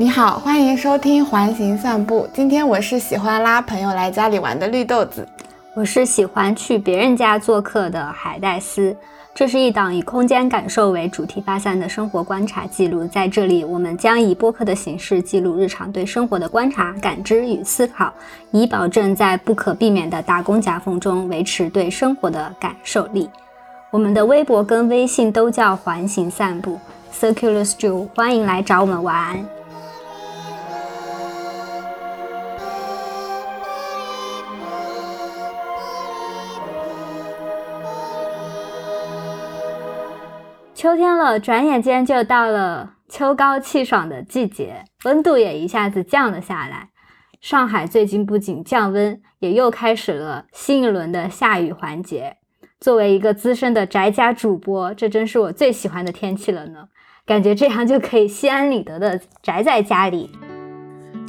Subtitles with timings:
[0.00, 2.24] 你好，欢迎收听环形散步。
[2.32, 5.26] 今天我是喜欢拉朋友来家里玩的绿豆子，
[5.74, 8.96] 我是喜欢去别人家做客的海带丝。
[9.34, 18.12] 这是一档以空间感受为主题发散的生活观察记录，在这里，我们将以播客的形式记录日常对生活的观察、感知与思考，
[18.52, 23.28] 以保证在不可避免的打工夹缝中维持对生活的感受力。
[23.90, 26.78] 我们的微博跟微信都叫环形散步
[27.12, 29.44] （Circular Stroll），欢迎来找我们玩。
[40.88, 46.88] 秋天了，转眼间就到了秋高气爽的季节，温度也一下子降了下来。
[47.42, 52.38] 上海最近不仅降温，也又开始了新一轮的下雨环节。
[52.80, 56.88] 作为一个资深的宅家主播，这真是我最喜欢的天气了呢。
[57.26, 60.30] 感觉这样就可以心安理得的宅在家里。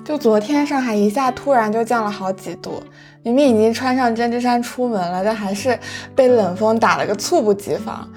[0.05, 2.81] 就昨天上海一下突然就降了好几度，
[3.23, 5.77] 明明已经穿上针织衫出门了，但还是
[6.15, 8.09] 被冷风打了个猝不及防。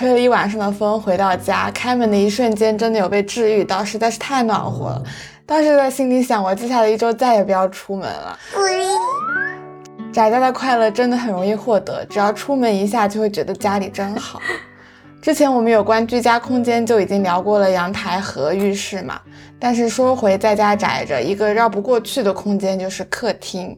[0.00, 5.02] 吹了一晚上的风，回到家开门的一瞬间，真的有被治愈到，实在是太暖和了。
[5.44, 8.38] 当时在心里想，我接下来一周再也不要出门了。
[10.10, 14.40] 宅家的快乐真的很容易获得，只要出门一下，就会觉得家里真好。
[15.20, 19.20] 之前我们有关居家空间就已经聊过了阳台和浴室嘛，
[19.58, 23.76] 但是说回在家宅着，一个绕不过去的空间就是客厅。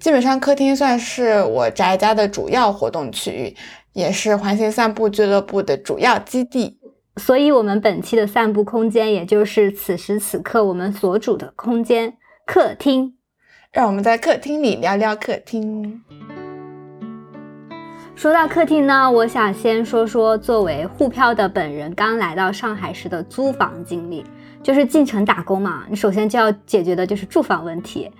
[0.00, 3.54] 基本上客厅算是我宅家的主要活动区域。
[3.92, 6.78] 也是环形散步俱乐部的主要基地，
[7.16, 13.14] 所以，我们本期的散步空间，也就是此时此刻我们所处的空间——客厅。
[13.72, 16.02] 让我们在客厅里聊聊客厅。
[18.14, 24.24] 说到客厅呢，我想先说说作为沪漂的本人刚来到上海时的租房经历。
[24.62, 28.10] 就是进城打工嘛，你首先就要解决的就是住房问题。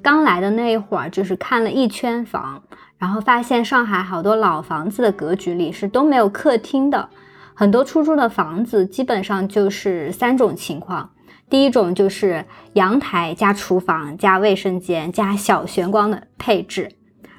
[0.00, 2.62] 刚来的那一会儿，就是看了一圈房。
[3.00, 7.08] 然后发现上海好多老房子的格局里是都没有客厅的，
[7.54, 11.10] 很多出租的房子基本上就是三种情况：
[11.48, 12.44] 第一种就是
[12.74, 16.90] 阳台加厨房加卫生间加小玄关的配置；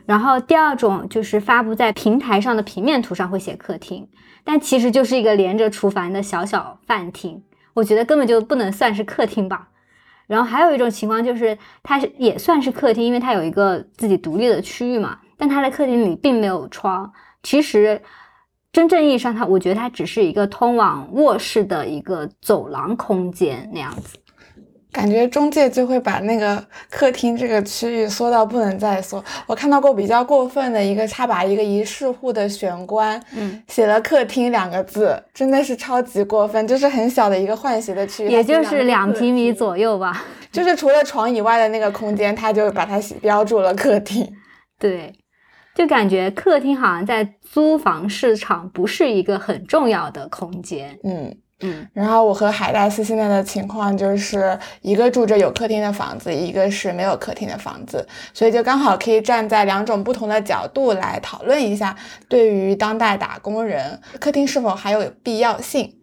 [0.08, 4.08] 然后第二种就是发布在平台上的平面图上会写客厅，
[4.44, 7.44] 但其实就是一个连着厨房的小小饭厅，
[7.76, 9.68] 我觉得根本就不能算是客厅吧。
[10.26, 15.20] 然后还有一种情况就是它也算是客厅，因为它有一个自己独立的区域嘛。
[15.42, 18.00] 但它的客厅里并没有窗，其实
[18.72, 24.20] 真正意义上，它我觉得它只是一个通往卧室的一个走廊空间那样子。
[24.92, 29.24] 感觉中介就会把那个客厅这个区域缩到不能再缩。
[29.48, 36.68] 我看到过比较过分的一个，他把一个一室户的玄关，嗯，写了客厅两个字，真的是超级过分。
[36.68, 40.24] 就是很小的一个换洗的区域，也就是两平米左右吧。
[40.52, 44.30] 就是除了床以外的那个空间，他就把它标注了客厅。
[44.78, 45.12] 对。
[45.82, 51.88] 就感觉客厅好像在租房市场不是一个很重要的空间，嗯嗯。
[51.92, 61.98] 然后我和海带丝现在的情况就是一个住着有客厅的房子，一个是没有客厅的房子，所以就刚好可以站在两种不同的角度来讨论一下，
[62.30, 65.96] 对于当代打工人，客厅是否还有必要性？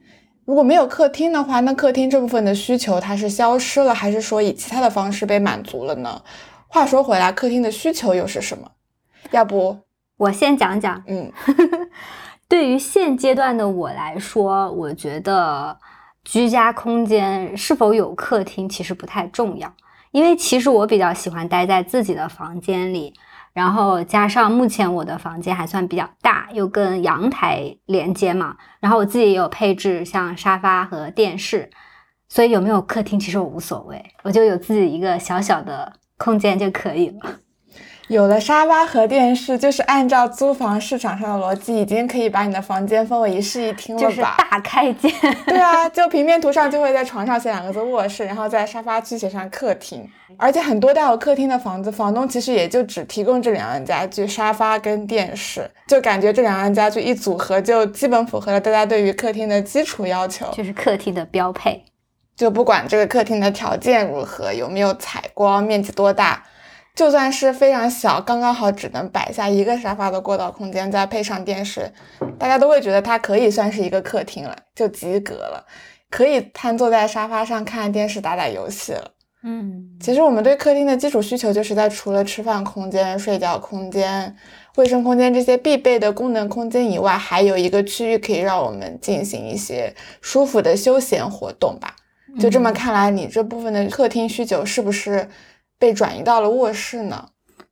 [0.44, 6.20] 如果没有客厅的话，那客厅这部分的需求它是消失了，还是说以其他的方式被满足了呢？
[6.66, 8.68] 话说回来，客厅的需求又是什么？
[9.30, 9.78] 要不
[10.16, 11.32] 我先讲讲，嗯，
[12.48, 15.78] 对于现阶段的我来说，我觉得
[16.24, 19.72] 居家空间是否有客厅其实不太重要，
[20.10, 23.14] 因为其实我比较喜欢待在自己的房间里，
[23.52, 31.70] 然后加上目前我的房间还算比较大，又跟阳台连接嘛，然后我自己也有配置像沙发和电视，
[32.28, 37.30] 所以有没有客厅其实我无所谓，我就有自己一个小小的空间就可以了。
[38.08, 44.08] 有了沙发和电视，就是按照租房市场上的逻辑，已经可以把你的房间分为一室一厅了吧？
[44.08, 45.12] 就是大开间。
[45.46, 50.08] 对啊，就平面图上就会在床上写两个字卧室，然后在沙发区写上客厅。
[50.38, 61.84] 而且很多带有客厅的房子，房东其实也就只提供这两样家具，沙发跟电视，就感觉这两样家具一组合，就基本符合了大家对于客厅的基础要求，就是客厅的标配。
[62.34, 66.42] 就不管这个客厅的条件如何，有没有采光，面积多大。
[66.98, 71.92] 就算是非常小，刚刚好只能摆下一个沙发的过道空间，再配上电视，
[72.36, 75.64] 大家都会觉得它可以算是一个客厅了，就及格了，
[76.10, 79.12] 可以瘫坐在沙发上看电视、打打游戏了。
[79.44, 84.34] 嗯，其实我们对客厅的基础需求就是在除了吃饭空间、睡觉空间、
[84.74, 91.94] 卫生空间这些必备的功能空间以外，还有一个区域可以让我们进行一些舒服的休闲活动吧。
[92.40, 95.28] 就这么看来，你这部分的客厅需求是不是
[95.78, 97.28] 被转移到了卧室呢？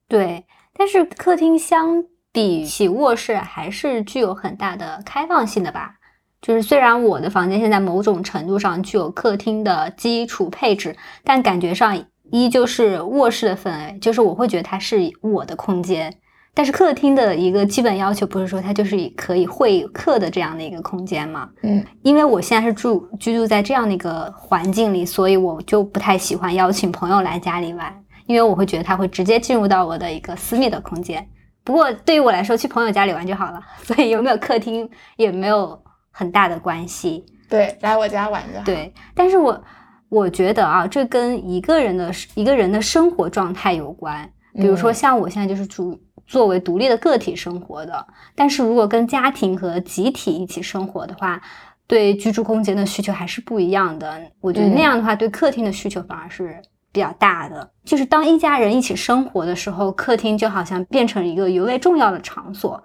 [0.08, 0.44] 对，
[0.76, 5.94] 但是客厅相比起卧室还是具有很大的开放性的吧。
[6.40, 16.14] 就是虽然我的房间现在某种程度上具有客厅的基础配置，但感觉上依旧是卧室的氛围，就是我会觉得它是我的空间。
[16.56, 21.46] 但是客厅的一个基本要求不是说它就是可以会客的这样的一个空间嘛？
[21.62, 27.94] 嗯，因为我现在是住居住在这样的一个环境里，所以我就不太喜欢邀请朋友来家里玩，
[28.24, 31.28] 因为我会觉得他会直接进入到我的一个私密的空间。
[31.62, 35.78] 不过对于我来说，去朋友家里玩就好了， 所以有没有客厅也没有
[36.10, 37.22] 很大的关系。
[37.50, 38.64] 对，来我家玩就好。
[38.64, 39.62] 对，但是我
[40.08, 44.26] 我觉得啊，这跟一个人的一个人的生活状态有关。
[44.54, 46.00] 比如说像我现在就是住。
[46.26, 51.40] 作为独立的个体生活的，但是如果跟家庭和集体一起生活的话，
[51.86, 54.20] 对居住空间的需求还是不一样的。
[54.40, 57.70] 我觉得那样的话，对客厅的需求反而是比较大的。
[57.84, 62.82] 就是当一家人一起生活的时候，客厅就好像变成一个尤为重要的场所。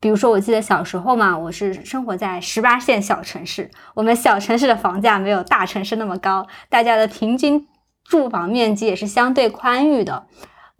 [0.00, 7.68] 比如说，我记得小时候嘛，我是生活在十八线小城市，我们小城市的房价没有大城市那么高，大家的平均
[8.02, 10.26] 住房面积也是相对宽裕的。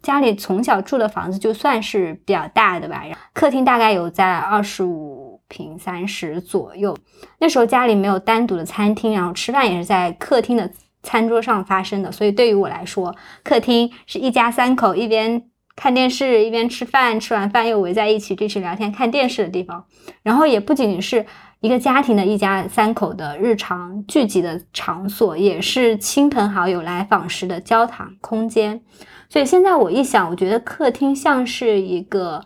[0.01, 3.03] 家里从小住的房子就算是比较大的吧，
[3.33, 6.97] 客厅大概有在二十五平三十左右。
[7.39, 10.69] 那时候家里没有单独的餐厅，然后吃饭也是在客厅的
[11.03, 12.11] 餐桌上发生的。
[12.11, 15.43] 所以对于我来说，客厅是一家三口一边
[15.75, 19.85] 看电视一边吃饭，吃完饭又围在一起继续聊天看电视的地方。
[20.23, 21.25] 然后也不仅仅是
[21.59, 28.81] 一个家庭的一家三口的日常聚集的场所，也是亲朋好友来访时的交谈空间。
[29.31, 32.43] 所以现在我一想，我觉得客厅像是一个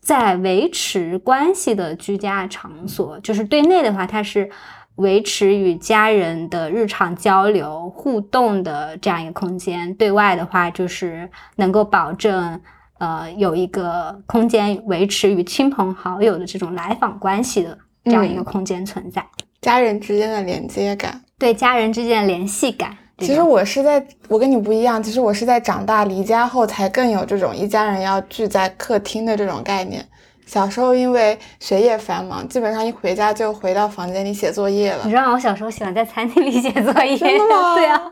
[0.00, 3.18] 在维持关系的居家场所。
[3.18, 4.48] 就是对内的话，它是
[4.94, 12.60] 维持与家人的日常交流互动的这样一个空间；对外的话，就是能够保证
[12.98, 19.26] 呃有一个空间维持与亲朋好友的这种来访关系的这样一个空间存在。
[19.60, 22.96] 家人之间的连接感，对家人之间的联系感。
[23.20, 25.02] 其实我是在，我跟你不一样。
[25.02, 30.04] 其实我是在长大离家后才更有这种一家人要聚在客厅的这种概念。
[30.46, 35.02] 小时候因为学业繁忙，基本上一回家就回到房间里写作业了。
[35.04, 37.74] 你知道我小时候喜欢在餐厅里写作业，真的吗？
[37.78, 38.02] 对啊，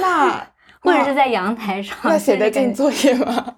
[0.00, 0.46] 那
[0.80, 1.96] 或者是在阳台上。
[2.04, 3.56] 那写得进作业吗？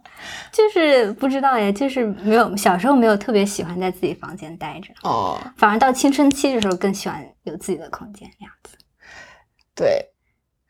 [0.50, 8.76] 就是不知道耶，就是没有小时候没有特别喜欢在自己房间待着哦，反而到青春期的时候更喜欢有自己的空间那样子。
[9.76, 10.13] 对。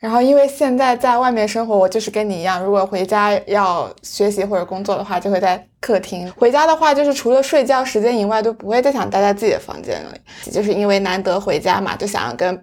[0.05, 6.31] 然后，因为现在在外面生活，我就是跟你一样，如果回家要学习或者工作的话，就会在客厅。
[6.37, 10.51] 回家的话，就是除了睡觉时间以外，都不会再想待在自己的房间里。
[10.51, 12.63] 就是因为难得回家嘛，就想要跟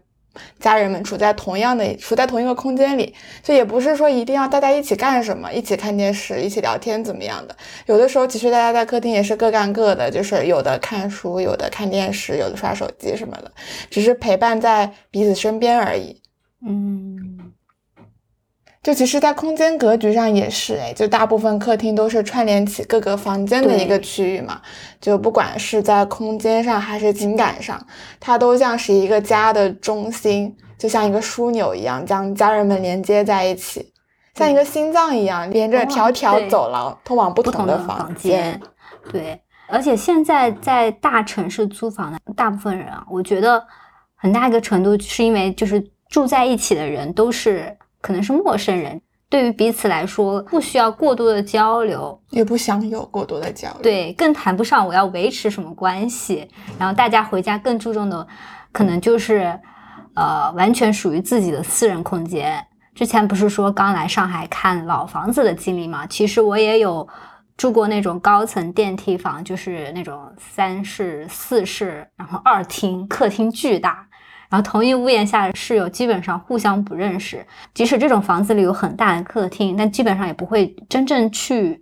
[0.60, 3.12] 家人们处在同样的、处在同一个空间里。
[3.42, 7.56] 就也不是说一定要大家一起干什么，一起看电视、一起聊天怎么样的。
[7.88, 13.52] 有的时候，其实大家在客厅也是各干各的，就是有的看书，有的看电视，有的刷手机什么的，
[13.90, 16.21] 只是陪伴在彼此身边而已。
[16.64, 17.52] 嗯，
[18.84, 24.62] 就其实，在空间格局上也是，哎，就大部分客厅都是串联起各个房间的一个区域嘛。
[25.00, 27.84] 就不管是在空间上还是情感上，
[28.20, 33.92] 它都像是一个家的中心，就像一个枢纽一样，将家人们连接在一起，
[34.36, 38.62] 像一个心脏一样，连着条条走廊通往不同的房间。
[39.12, 43.66] 对，而且现在在大城市租房的大部分人啊，我觉得。
[44.24, 56.48] 很大一个程度是因为就是住在一起的人都是可能是陌生人，对于彼此来说不需要过多的交流，也不想有过多的交流，对，更谈不上我要维持什么关系。
[56.78, 58.28] 然后大家回家更注重的
[58.72, 59.60] 可能就是
[60.14, 62.64] 呃完全属于自己的私人空间。
[62.94, 66.06] 之前不是说刚来上海看老房子的经历吗？
[66.06, 67.08] 其实我也有。
[67.58, 74.08] 住过那种高层电梯房，就是那种三室四室，然后二厅客厅巨大，
[74.52, 77.44] 然后同一屋檐下的室友基本上互相不认识。
[77.74, 81.82] 即使这种房子里有很大的客厅，但基本上也不会真正去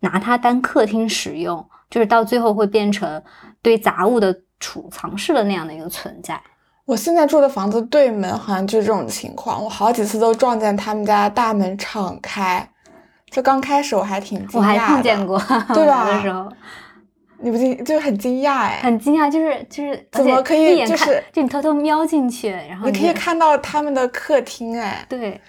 [0.00, 3.22] 拿它当客厅使用，就是到最后会变成
[3.62, 6.38] 堆杂物的储藏室的那样的一个存在。
[6.84, 12.68] 我现在住的房子对门好像就是这种情况，我好几次都撞见他们家大门敞开。
[13.30, 15.38] 就刚开始我还挺惊讶的，我还碰见过，
[15.72, 16.04] 对吧？
[16.04, 16.52] 的时候，
[17.42, 25.40] 你不惊，就是很惊讶哎，很惊讶，就是就是，怎么可以就是就你偷偷瞄进去，然后你可以看到他们的客厅哎，对。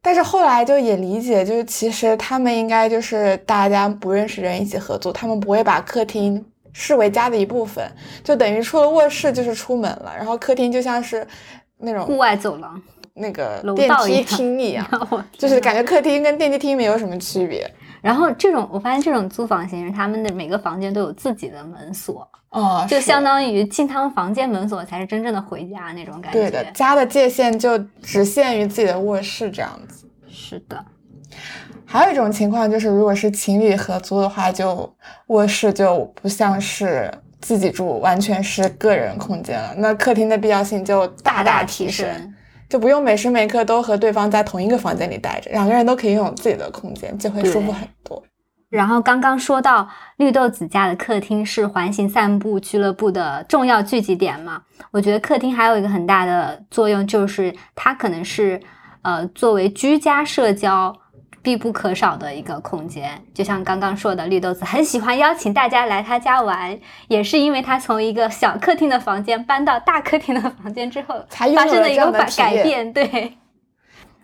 [0.00, 7.84] 但是后来就也理解，就是其实他们应该就是大家不认识人一起合租，他们不会把客厅视为家的一部分，
[8.22, 11.26] 就等于出了卧室就是出门了，然后客厅就像是
[11.78, 12.80] 那种户外走廊。
[13.20, 14.86] 那个电梯厅一样，
[15.36, 17.68] 就是感觉客厅跟电梯厅没有什么区别。
[18.00, 26.38] 然后这种我发现这种租房形式，他们的每个房间都有自己的门锁，哦，就相当于进他们房间门锁才是真正的回家那种感觉。
[26.38, 30.06] 对的，家的界限就只限于自己的卧室这样子。
[30.28, 30.84] 是的。
[31.84, 34.94] 还有一种情况就是，如果是情侣合租的话，就
[35.28, 39.74] 卧室就不像是自己住，完全是个人空间了。
[39.76, 42.34] 那客厅的必要性就大大提升，
[42.68, 48.22] 就不用每时每刻都和对方在同一个房间里待着，两个人都可以拥有自己的空间，就会舒服很多。
[48.68, 58.60] 然后刚刚说到绿豆子家的客厅是环形散步俱乐部的重要聚集点嘛，我觉得客厅还有一个很大的作用，就是它可能是
[59.02, 60.94] 呃作为居家社交。
[61.48, 66.78] 必不可少的一个空间，就像刚刚说的，绿豆子很喜欢邀请大家来他家玩，
[67.08, 72.92] 也是因为他从一个小客厅的房间搬到大客厅的房间之后， 才发生了一个改改变。
[72.92, 73.38] 对，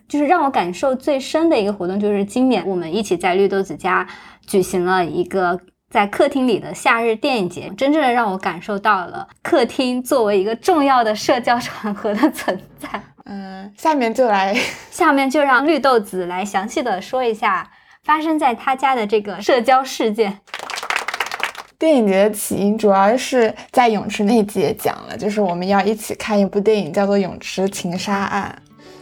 [0.06, 4.06] 就是让我感受最深的一个活动，就是今年我们一起在绿豆子家
[4.46, 13.02] 举行了一个在客厅里的夏日电影节，真正的让我感受到了客厅作为一个重要的社交场合的存在。
[13.26, 14.54] 嗯，下面就来，
[14.92, 17.70] 下面就让绿豆子来详细的说一下
[18.02, 20.38] 发生在他家的这个社交事件。
[21.78, 28.54] 电影节的起因主要是在泳池那集也讲了，就是我们要一起看一部电影，叫做《泳池情杀案》。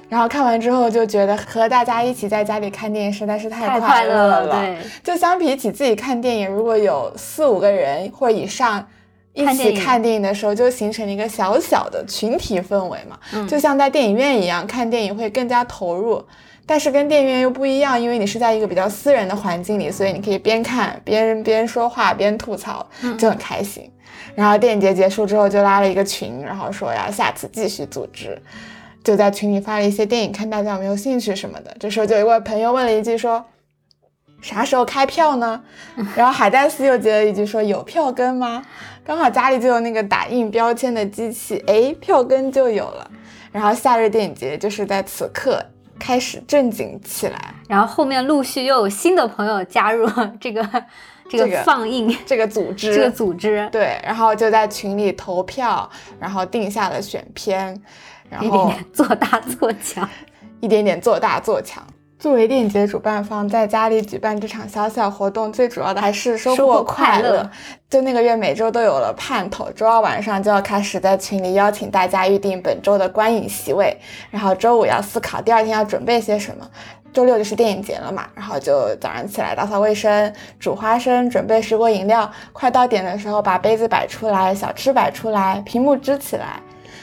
[0.08, 4.60] 然后看完之后就觉得和大家一起在家里看电影实在是太快乐了。
[4.60, 8.86] 对，就相比起自己看电影，如果有四五个人或以上。
[9.34, 16.22] 一起看电影的时候，就形成了一个小小的群体氛围嘛，就像在电影院一样，看电影会更加投入。
[16.64, 22.86] 但是跟电影院又不一样，因为你是在一个比较私人的环境里，所以你可以边看边边说话边吐槽，
[23.18, 23.90] 就很开心。
[24.36, 28.40] 然后电影节结束之后，就拉了一个群，然后说要，下次继续组织，
[29.02, 31.76] 就在群里发了一些电影，看大家有没有兴趣什么的。
[31.80, 33.44] 这时候就有一位朋友问了一句说，
[34.42, 35.62] 啥时候开票呢？
[36.14, 38.62] 然后海带丝又接了一句说，有票根吗？
[39.04, 43.10] 刚好家里就有那个打印标签的机器，哎，票根就有了。
[43.50, 45.64] 然后夏日电影节就是在此刻
[45.98, 50.08] 开始正经起来，然后后面陆续又有新的朋友加入
[50.40, 50.84] 这个
[51.28, 57.80] 这个放映这个组织，这个组织对，然后就在群里投票，然后定下了选片，
[58.28, 60.08] 然后一点点做大做强，
[60.60, 61.84] 一点点做大做强。
[62.22, 67.50] 作为电影节主办方，在家里举办这场小小活动，最主要的还是收获快乐。
[67.90, 69.68] 就那个月，每周都有了盼头。
[69.72, 73.98] 周二晚上就要开始在群里邀请大家预定本周的观影席位，
[74.30, 76.64] 然后周五要思考第二天要准备些什么。
[77.12, 82.30] 周六就是电影节了嘛，然后就早上起来打扫卫生、煮花生、准备水果饮料。
[82.52, 86.60] 快到点的时候，把杯子摆出来，小吃摆出来，屏幕支起来。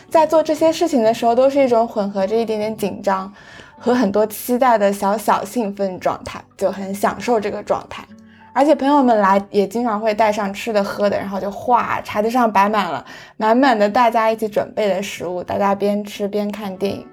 [0.10, 3.32] 在做这些事情的时候，都是一种混合着一点点紧张。
[3.80, 8.04] 和很多期待的小小兴奋状态，就很享受这个状态。
[8.52, 13.06] 而且朋友们来也经常会带上吃的喝的，然后就哗，茶几上摆满了
[13.38, 17.08] 满满的大家一起准备的食物，大家边吃边看电影。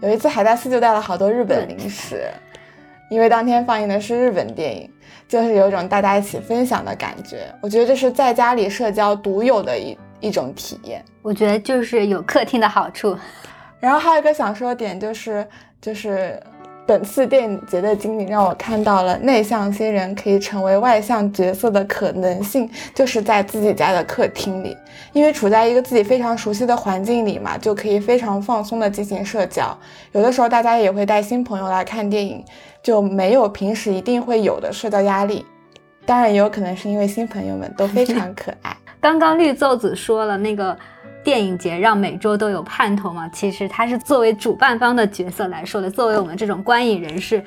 [0.00, 2.22] 有一次海大四就带了好多日本零食，
[3.10, 4.90] 因为当天放映的是日本电影，
[5.28, 7.52] 就是有一种大家一起分享的感觉。
[7.60, 11.04] 我觉得这是在家里社交独有的一一种体验。
[11.20, 13.14] 我觉得就是有客厅的好处。
[13.80, 15.46] 然后还有一个想说的点就是。
[15.86, 16.36] 就是
[16.84, 24.76] 本次电影节的经历让我看到了内向新人可以成为外向角色的可能性，就是在自己家的客厅里，
[25.12, 29.78] 因为处在一个自己非常熟悉的环境里嘛，就可以非常放松的进行社交。
[30.10, 32.44] 有的时候大家也会带新朋友来看电影，
[32.82, 35.46] 就没有平时一定会有的社交压力。
[36.04, 38.76] 当然也有可能是因为新朋友们都非常可爱。
[39.00, 40.76] 刚刚绿奏子说了那个。
[41.26, 43.28] 电影节让每周都有盼头嘛？
[43.30, 45.90] 其实他是作为主办方的角色来说的。
[45.90, 47.42] 作为我们这种观影人士，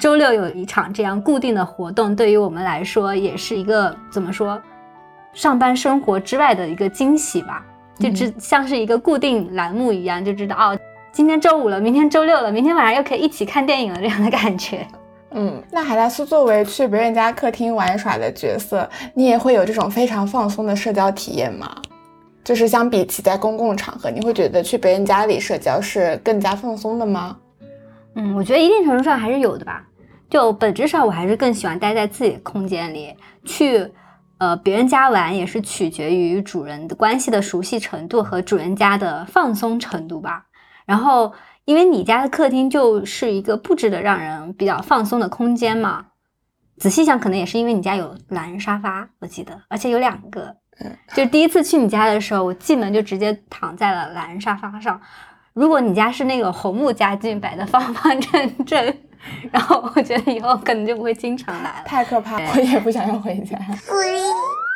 [0.00, 4.60] 周六有一场这样固定的活动，对于我们来说也是一个怎么说，
[5.32, 7.64] 上班生活之外的一个惊喜吧。
[8.00, 10.76] 就只像是一个固定栏目一样，就知道哦，
[11.12, 14.84] 今天周五了，明天周六了，明天晚上又可以一起看电影了这样的感觉。
[15.30, 21.70] 嗯，那海拉斯作为去别人家客厅玩耍的角色，你也会有这种非常放松的社交体验吗？
[22.50, 27.36] 就是相比起在公共场合，你会觉得去别人家里社交是更加放松的吗？
[28.16, 29.86] 嗯，我觉得一定程度上还是有的吧。
[30.28, 33.14] 就本质上，我还是更喜欢待在自己的空间里。
[33.44, 33.88] 去
[34.38, 40.46] 呃别人家玩也是取决于主人的关系的熟悉程度和主人家的放松程度吧。
[40.84, 41.32] 然后，
[41.66, 46.06] 因为你家的客厅就是一个布置的让人比较放松的空间嘛。
[46.78, 50.56] 仔细想，可能也是因为你家有懒人沙发，我记得，而且有两个。
[51.14, 55.00] 就第一次去你家的时候，我进门就直接躺在了懒人沙发上，
[55.52, 58.96] 如果你家是那个红木家具摆的方方正正，
[59.50, 61.82] 然后我觉得以后可能就不会经常来了。
[61.84, 63.58] 太可怕，我也不想要回家。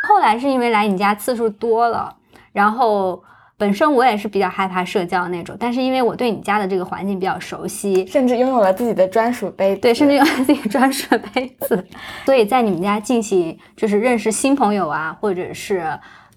[0.09, 2.15] 后来是因为来你家次数多了，
[2.53, 3.23] 然后
[3.57, 11.87] 本身我也是比较害怕社交那种，但是因为我对你家的这个环境比较熟悉，甚至拥有了自己的专属杯子，对，甚至拥有了自己专属的杯子，
[12.27, 15.87] 所以在你们家进行就是认识新朋友啊，或者是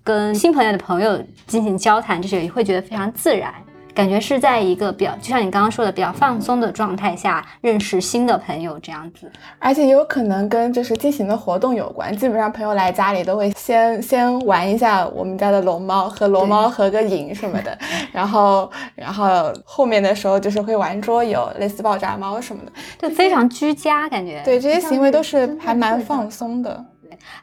[0.03, 3.53] 跟新朋友的朋友进行交谈，这些也会觉得非常自然。
[3.97, 9.27] 感觉是在一个比较，就像你刚刚说的，比较放松的状态下认识新的朋友这样子，
[9.57, 12.15] 而且有可能跟就是进行的活动有关。
[12.15, 17.75] 基本上朋友来家里都会先先玩一下我们家的龙猫，和龙猫合个影什么的，
[18.13, 24.43] 然后然后后面的时候就是会玩桌游，类似爆炸猫什么的，就非常居家感觉。
[24.45, 26.85] 对，这些行为都是还蛮放松的。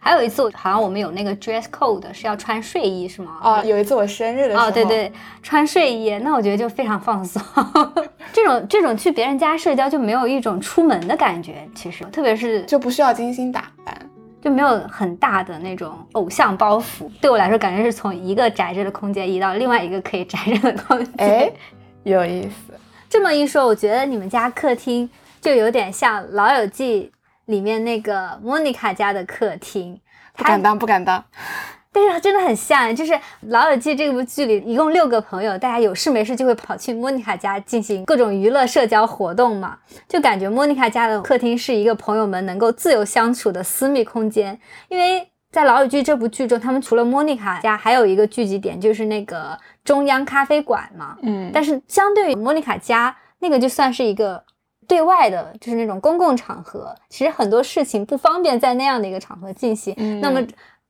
[0.00, 3.38] 还有一次，好像我们有那个 dress code 是要穿睡衣，是吗？
[3.42, 5.12] 哦，有一次我生日的时候，哦，对对，
[5.42, 7.42] 穿睡衣，那我觉得就非常放松。
[8.32, 13.96] 这种这种去别人家社交就没有一种出门的感觉，其实特别是就不需要精心打扮，
[14.42, 17.10] 就没有很大的那种偶像包袱。
[17.20, 21.14] 对我来说，感觉是从一个宅着的空间移到另外一个可以宅着的空间。
[21.18, 21.52] 哎，
[22.04, 22.74] 有意思。
[23.08, 25.08] 这么一说，我觉得你们家客厅
[25.40, 27.12] 就有点像《老友记》。
[27.46, 30.00] 里面那个莫妮卡家的客厅，
[30.36, 31.24] 不敢当，不敢当。
[31.92, 44.58] 但是它真的很像，就是《老友记》这部剧里，一共六个朋友，大家有事没事就会跑去莫妮卡家进行各种娱乐社交活动嘛，就感觉莫妮卡家的客厅是一个朋友们能够自由相处的私密空间。
[44.88, 51.16] 因为在《老友记》这部剧中，他们除了莫妮卡家，还有一个聚集点就是那个中央咖啡馆嘛。
[51.22, 54.42] 嗯，但是相对于莫妮卡家那个，就算是一个。
[54.86, 59.94] 对外的就是那种公共场合，其实很多事情不方便在那样的一个场合进行。
[60.20, 60.40] 那么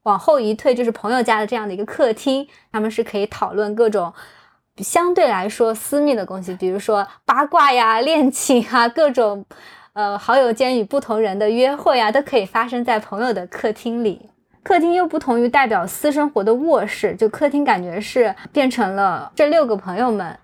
[0.04, 4.12] 往后一退，就是朋友家的这样的一个客厅，他们是可以讨论各种
[4.78, 9.44] 相对来说私密的东西，比如说八卦呀、恋情啊，各种
[9.94, 14.30] 呃好友间与不同人的约会啊，都可以发生在朋友的客厅里。
[14.62, 20.38] 客厅又不同于代表私生活的卧室，就客厅感觉是变成了这六个朋友们。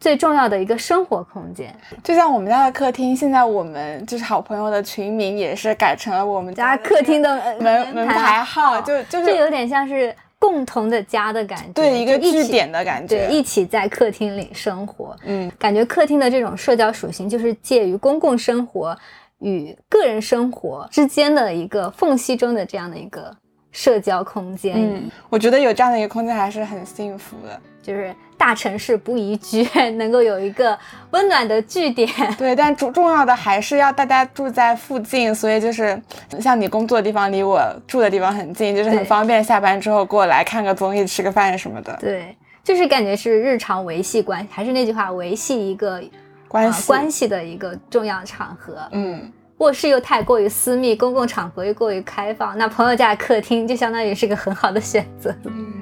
[0.00, 18.96] 最重要的一个生活空间，就像我们家的客厅，现在我们就是好朋友的群名也是改成了我们家客厅的门门牌号，就就是有点像是共同的家的感觉，对一个据点的感觉，对，一起在客厅里生活，嗯，感觉客厅的这种社交属性就是介于公共生活
[19.40, 23.36] 与个人生活之间的一个缝隙中的这样的一个
[23.72, 24.74] 社交空间。
[24.76, 27.60] 嗯，我觉得有这样的一个空间还是很幸福的。
[27.82, 30.78] 就是大城市不宜居， 能够有一个
[31.12, 32.06] 温暖的据点。
[32.36, 36.00] 对，但重重要的还是要大家住在附近，所以就是
[36.38, 41.96] 像你工作的地方离我住的地方很近，就是很方便，下班之后过来看个综艺、吃个饭什么的。
[41.98, 46.02] 对，就是感觉是日常维系关系，还是那句话，维系一个
[46.46, 48.76] 关系关系的一个重要场合。
[48.92, 55.34] 嗯，卧室又太过于私密，公共场合又过于开放，那朋友家的客厅就相当于是个很好的选择。
[55.44, 55.72] 嗯。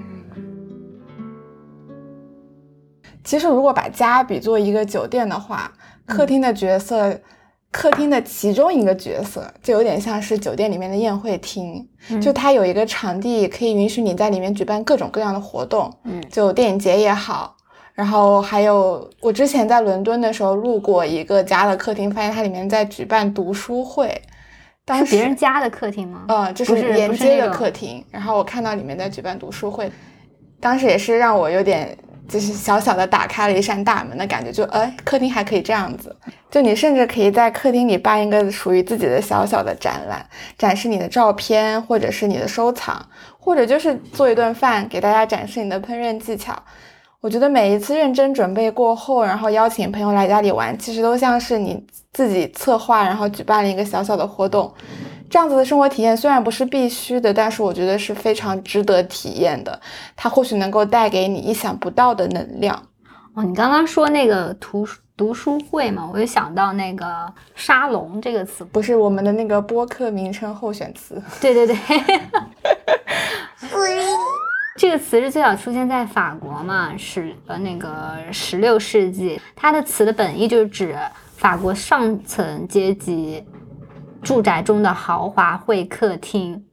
[3.23, 5.71] 其实，如果把家比作一个酒店的话，
[6.07, 7.21] 客厅的角色，
[7.71, 11.87] 客厅的其中一个角色，就有点像是酒店里面的宴会厅，
[12.21, 17.55] 就它有一个场地，可以允许你在里面举办各种各样的活动，嗯，就电影节也好，
[17.99, 24.23] 然后还有我之前在伦敦的时候路过一个家的客厅，发现它里面在举办读书会，
[24.87, 26.25] 是别人家的客厅吗？
[26.29, 29.91] 嗯，就是连接的客厅，然后我看到里面在举办读书会，
[30.61, 31.99] 当时也是让我有点。
[32.29, 36.15] 就是小小的打开了一扇大门的感觉，就哎，客厅还可以这样子，
[36.51, 40.23] 就你甚至可以在客厅里办一个属于自己的小小的展览，
[40.59, 43.03] 展示你的照片，或者是你的收藏，
[43.39, 46.55] 或者就是做一顿饭给大家展示你的烹饪技巧。
[47.21, 54.73] 我觉得每一次认真准备过后，然后邀请朋友来家里玩，其实都像是你自己策划，然后举办了一个小小的活动。
[55.29, 59.79] 这样子的生活体验虽然不是必须的，但是我觉得是非常值得体验的。
[60.17, 62.81] 它或许能够带给你意想不到的能量。
[63.35, 71.21] 哦，你刚刚说那个图读书会嘛，我就想到那个沙龙这个词，不是我们的那个播客名称候选词。
[71.41, 71.77] 对对对，
[74.79, 80.97] 这个词是最早出现在法国嘛，是呃那个十六世纪，它的词的本意就是指
[81.35, 83.45] 法国上层阶级。
[84.23, 86.65] 住宅中的豪华会客厅，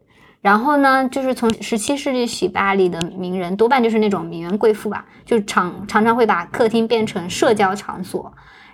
[0.42, 8.34] 然后呢，就是从十七世纪起，巴黎的名人多半就是那种名媛贵妇吧，就常常常会把客厅变成社交场所，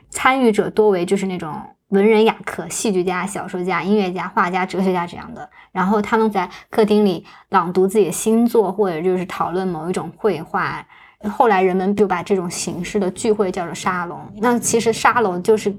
[0.09, 1.53] 参与者多为就是那种
[1.91, 10.85] 文人雅客、戏剧家、小说家、音乐家、画家、哲学家这样的，然后他们在客厅里朗读自己的新作，或者就是讨论某一种绘画，
[11.29, 14.19] 后来人们就把这种形式的聚会叫做沙龙。
[14.37, 15.73] 那其实沙龙就是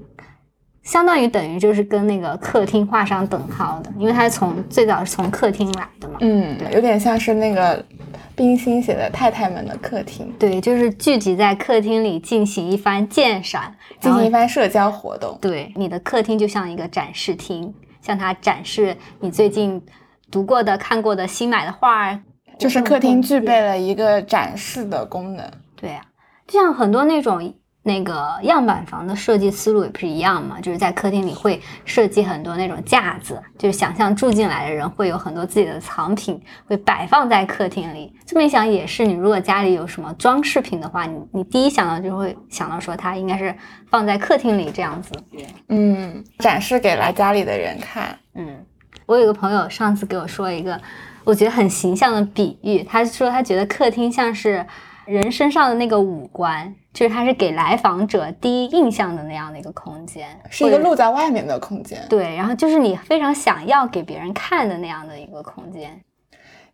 [0.83, 6.17] 相当于等于就是跟那个客厅画上等号的，因为它是从最早是从客厅来的嘛。
[6.19, 7.83] 嗯，有点像是那个
[8.35, 15.37] 冰心写的《太太们的客厅》，对，就是聚集在客厅里进行一番鉴赏，进行一番社交活动。
[15.41, 19.81] 对，你的客厅就像一个展示厅，向他展示你最近
[20.31, 22.19] 读过的、看过的新买的画。
[22.59, 25.51] 就是客厅具备了一个展示的功能。
[25.75, 26.01] 对呀，
[26.47, 27.53] 就像很多那种
[27.85, 38.13] 那个样板房的设计思路也不是一样嘛，就是在客厅里会设计很多那种架子，就是想象住进来的人会有很多自己的藏品会摆放在客厅里。
[38.25, 43.53] 这么一想也是，你如果家里有什么装饰品的话，你你第一想到就会想到说它应该是
[43.89, 45.11] 放在客厅里这样子。
[45.67, 48.17] 嗯，展示给来家里的人看。
[48.35, 48.65] 嗯，
[49.05, 50.79] 我有个朋友上次给我说一个。
[51.25, 54.65] 我觉得很形象的比喻，他说他觉得客厅像是
[55.05, 62.03] 人身上的那个五官，就是它是给来访者第一印象的那样的一个空间，是一个露在外面的空间。
[62.09, 66.01] 对，然后就是你非常想要给别人看的那样的一个空间。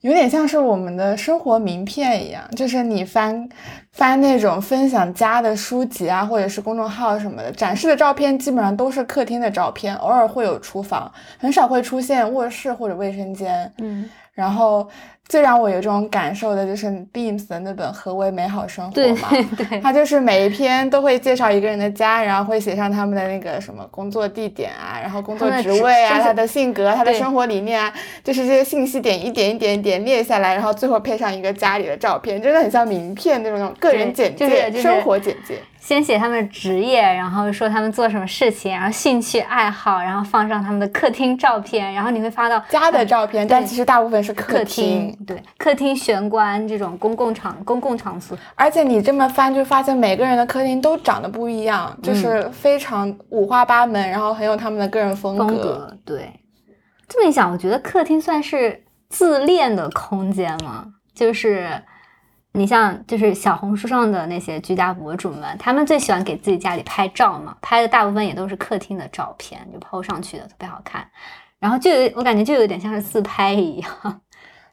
[0.02, 3.50] 有点像是我们的生活名片一样，就是你翻
[3.92, 13.70] 翻那种分享家的书籍啊，或者是公众号什么的，展示的照片基本上都是客厅的照片，偶尔会有厨房，很少会出现卧室或者卫生间。
[13.80, 14.10] 嗯。
[14.40, 14.88] 然后
[15.28, 35.60] 最让我有这种感受的就是 Beams 的那本《何为美好生活》嘛， 对，它就是每一篇都会介绍一个人的家，然后会写上他们的那个什么工作地点啊，然后工作职位啊，他的性格，他的生活理念啊，就是这些信息点一点一点一点列下来，然后最后配上一个家里的照片，真的很像名片那种个人简介、生活简介。
[35.80, 45.18] 先写他们的职业，然后说他们做什么事情，然后兴趣爱好，然后放上他们的客厅照片，然后你会发到家的照片，但其实大部分是客厅。
[45.26, 55.98] 对，客厅玄关这种公共场公共场所，而且你这么翻，就发现每个人的客厅都长得不一样，就是非常五花八门，然后很有他们的个人风格。
[56.06, 56.30] 对，
[57.08, 60.86] 这么一想，我觉得客厅算是自恋的空间吗？
[61.16, 61.82] 就是。
[62.52, 71.06] 你像就是小红书上的那些居家博主们，他们最喜欢给自己家里拍照嘛，拍的大部分也都是客厅的照片，就 PO 上去的，特别好看。
[71.60, 74.22] 然后就有我感觉就有点像是自拍一样，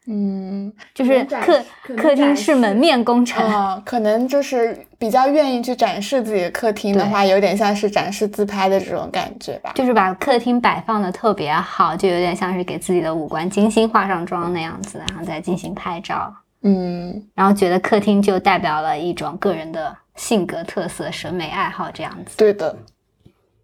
[0.07, 1.63] 嗯，就是客
[1.97, 16.33] 客厅是门面工程，可能就是比较愿意去展示自己的客厅的话，有点像是展示自拍的这种感觉吧，就是把客厅摆放的特别好，就有点像是给自己的五官精心化上妆那样子，然后再进行拍照。
[16.69, 22.37] 嗯，然后觉得客厅就代表了一种个人的性格特色、审美爱好这样子。
[22.37, 22.77] 对的。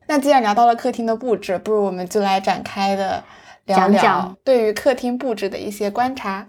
[0.06, 3.24] 那既然聊到了客厅的布置，不如我们就来展开的
[3.66, 6.46] 聊聊对于客厅布置的一些观察。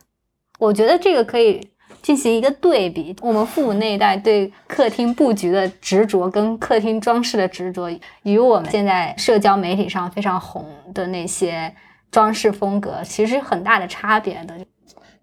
[0.59, 1.67] 我觉得这个可以
[2.03, 7.89] 进行一个对比，我们父母那一代对客厅布局的执着跟客厅装饰的执着，
[8.21, 11.73] 与我们现在社交媒体上非常红的那些
[12.11, 14.55] 装饰风格，其实很大的差别的。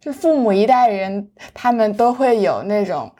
[0.00, 3.12] 就父母一代人，他们都会有那种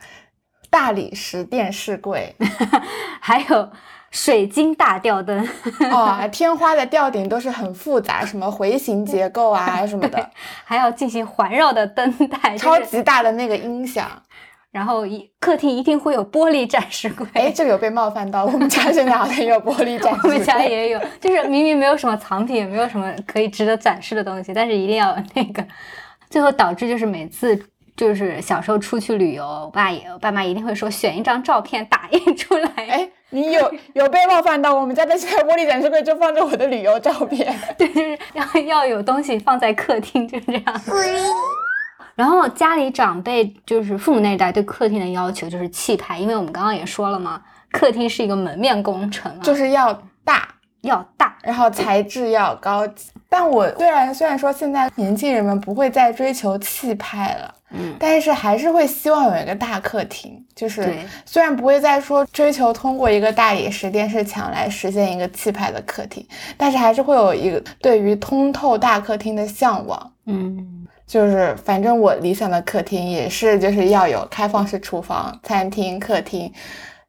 [0.69, 2.35] 大理石电视柜，
[3.21, 3.69] 还有
[4.09, 5.47] 水晶大吊灯。
[5.91, 10.29] 哦，天花的吊顶都是很复杂，什么回形结构啊 什么的，
[10.65, 14.09] 还要进行环绕的灯带， 超级大的那个音响。
[14.71, 17.27] 然后一客厅一定会有玻璃展示柜。
[17.33, 20.31] 哎，这个有被冒犯到，我们家现在好像也有玻璃展示柜。
[20.31, 25.61] 我们家也有，就是明明没有什么藏品，也没有什么可以值得展示的东西，但是一定要那个。
[26.31, 27.61] 最后导致就是每次
[27.95, 32.71] 就是小时候出去旅游，我爸也我爸妈一定会说选一张照片打印出来。
[32.77, 34.73] 哎，你有有被冒犯到？
[34.73, 37.53] 我们家的现在玻璃展示柜就放着我的旅游照片。
[37.77, 40.81] 对，就是要要有东西放在客厅，就是这样。
[42.15, 47.41] 然后家里长辈就是父母那一代对客厅的要求就是气派，因为我们刚刚也说了嘛，
[47.71, 50.47] 客厅是一个门面工程，就是要大
[50.81, 53.09] 要大，然后材质要高级。
[53.29, 60.93] 但我虽然虽然说现在年轻人们不会再追求气派了，嗯，但是还是会希望有一个大客厅，就是
[61.25, 76.51] 虽然不会再说追求通过一个大理石电视墙来实现一个气派的客厅，但是还是会有一个对于通透大客厅的向往，嗯，就是反正我理想的客厅也是就是要有开放式厨房、餐厅、客厅。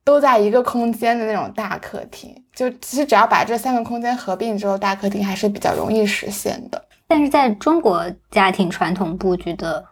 [0.04, 6.84] 都在一个空间的那种大客厅，就其实只要把这三个空间合并之后，大客厅还是比较容易实现的。
[7.06, 9.84] 但是在中国家庭传统布局的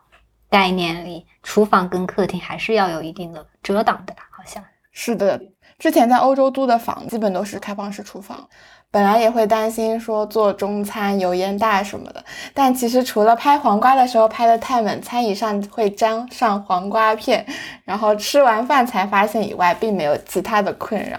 [0.48, 5.40] 概念里，厨房跟客厅还是要有一定的遮挡的，好像是的。
[5.78, 8.48] 之前在欧洲租的房基本都是开放式厨房，
[8.92, 17.46] 本来也会担心说做中餐油烟大什么的，但其实除了拍黄瓜的时候拍的太猛，餐椅上会沾上黄瓜片，
[17.84, 21.18] 然后吃完饭才发现以外，并没有其他的困扰。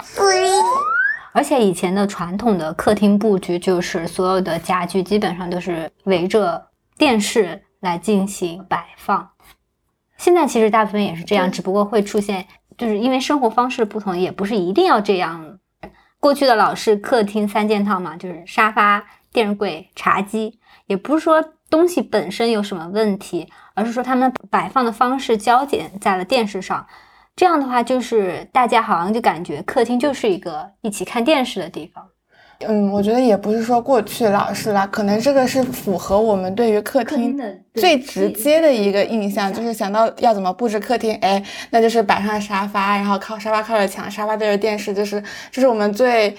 [1.34, 6.62] 而且以前的传统的客厅布局就是所有的家具基本上都是围着
[6.98, 9.30] 电视来进行摆放，
[10.18, 12.46] 现在其实大部分也是这样，只不过会出现。
[12.78, 15.60] 就是因为生活方式不同，也不是一定要这样。
[16.22, 19.04] 过去的老式客厅三件套嘛，就是沙发、
[19.34, 26.86] 电视柜、茶几，也不是说东西本身有什么问题，而是说他们摆放的方式焦点在了电视上。
[27.36, 32.08] 这样的话，就是大家好像就感觉客厅就是一个一起看电视的地方。
[32.68, 37.38] 嗯，我觉得也不是说过去老式了，可能这个是符合我们对于客厅
[37.74, 45.22] 最直接的一个印象，就是想到要怎么布置客厅，哎，那就是摆上沙发，然后靠沙发靠着墙，沙发对着电视，就是
[45.52, 46.36] 这是我们最。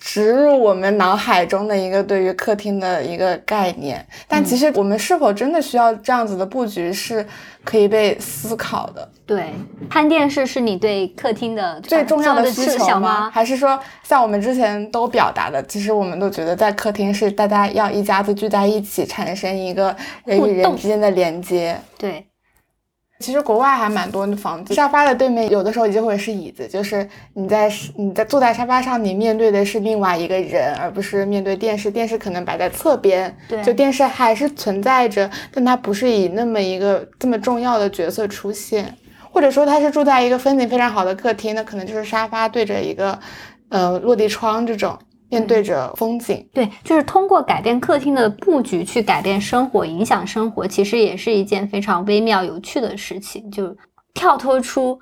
[0.00, 7.24] 植入我们脑海中的一个对于客厅的一个概念，但其实我们是否真的需要这样子的布局，是
[7.62, 9.08] 可以被思考的。
[9.26, 9.52] 对，
[9.88, 13.30] 看电视是你对客厅的最重要的需求吗？
[13.30, 21.78] 还是说，像我们之前都表达的，其实我们都觉得在客厅是大家要一家子聚在一起，产生一个人与人之间的连接。
[21.98, 22.26] 对。
[23.20, 31.90] 其实国外还蛮多的房子，沙发的对面有的时候就会是椅子，就是你在你在坐在沙发上，你面对的是另外一个人，而不是面对电视。
[31.90, 38.96] 电视可能摆在侧边，对，就电视还是存在着，但它不是以那么一个这么重要的角色出现，
[39.30, 43.18] 或者说他是住在一个风景非常好的客厅，那可能就是沙发对着一个
[43.68, 44.98] 呃落地窗这种。
[45.30, 53.48] 面对着风景，对，就是通过改变客厅的布局去改变生活，影响生活，其实也是一件非常微妙有趣的事情。
[53.50, 53.74] 就
[54.12, 54.98] 跳脱出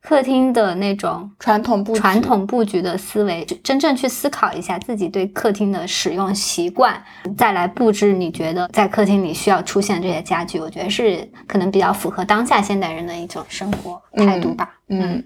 [0.00, 7.02] 客厅的那种传统布传统布局的思维，真正去思考一下自己对客厅的使用习惯，
[7.36, 14.76] 再来布置你觉得在客厅里需要出现这些家具，我觉得是可能比较符合当下现代人的一种生活态度吧。
[14.88, 15.24] 嗯，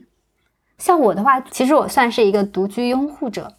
[0.79, 3.53] 像我的话，其实我算是一个独居拥护者。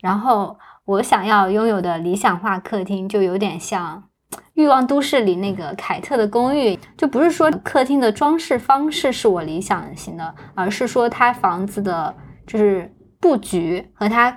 [0.00, 4.04] 然后我想要拥有的理想化客厅，就有点像
[4.54, 12.14] 《欲望都市》里那个凯特的公寓，就不是说客厅的装饰方式是我理想型的，而是说它房子的
[12.46, 14.36] 就是布局和它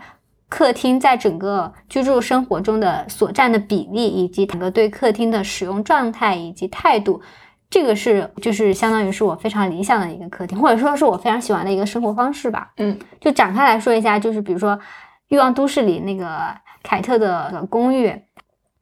[0.49, 7.21] 客厅在整个居住生活中的所占的比例，以及整个对客厅的使用状态以及态度，
[7.69, 12.71] 这个是就是相当于是我非常理想的一个客厅，或者说是我非常喜欢的一个生活方式吧。
[12.77, 14.77] 嗯，就展开来说一下，就是比如说。
[15.31, 18.13] 欲望都市里那个凯特的公寓，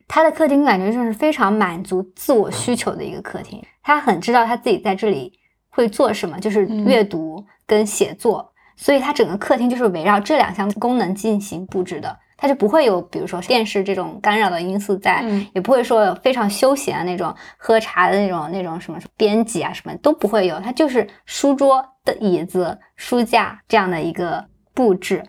[0.08, 3.64] 他的客厅感觉就是非常满足自我需求的一个客厅。
[3.84, 5.32] 他很知道他自己在这里
[5.70, 12.18] 会做什么，就是阅读跟写作，所以他整个客厅就是围绕这两项功能进行布置的。
[12.36, 20.60] 他就不会有比如说电视这种干扰的因素在，也不会说非常休闲的那种喝茶的那种那种什么编辑啊什么都不会有。
[20.60, 25.24] 他就是书桌的椅子、书架这样的一个布置。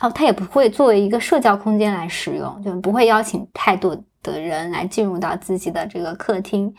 [0.00, 6.74] 哦，它也不会作为一个社交空间来使用，就不会邀请太多的人来进入到自己的这个客厅，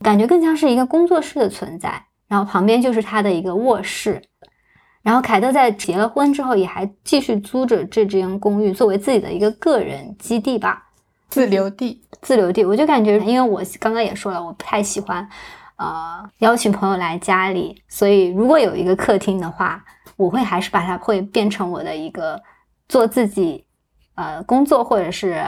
[0.00, 2.02] 感觉更像是一个工作室的存在。
[2.26, 4.20] 然后旁边就是他的一个卧室。
[5.02, 10.88] 然后凯特在结了婚之后，也还继续租着这间公寓作为自己的一个个人基地吧，
[11.28, 12.64] 自留地，自留地。
[12.64, 15.28] 我就感觉，因为我刚刚也说了，我不太喜欢，
[15.76, 19.84] 呃，邀请朋友来家里，所以如果有一个客厅的话，
[20.16, 22.42] 我会还是把它会变成我的一个。
[22.88, 23.64] 做自己，
[24.14, 25.42] 呃，工作或者是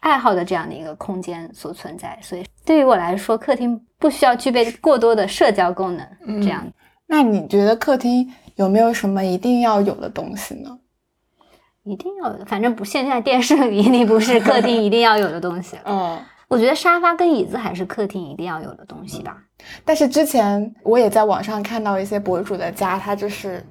[0.00, 6.06] 爱好的这样的一个空间所存在，所以对于我来说，客厅不需要具备过多的社交功能。
[6.42, 6.66] 这样，
[7.06, 10.78] 那你觉得客厅有没有什么一定要有的东西呢？
[11.84, 15.76] 一定要有，反正不，现在电视一定不是客厅一定要有的东西。
[15.84, 19.36] 嗯，我觉得沙发跟椅子还是客厅一定要有的东西吧。
[19.84, 23.64] 但是之前我也在网上看到一些博主的家，他就是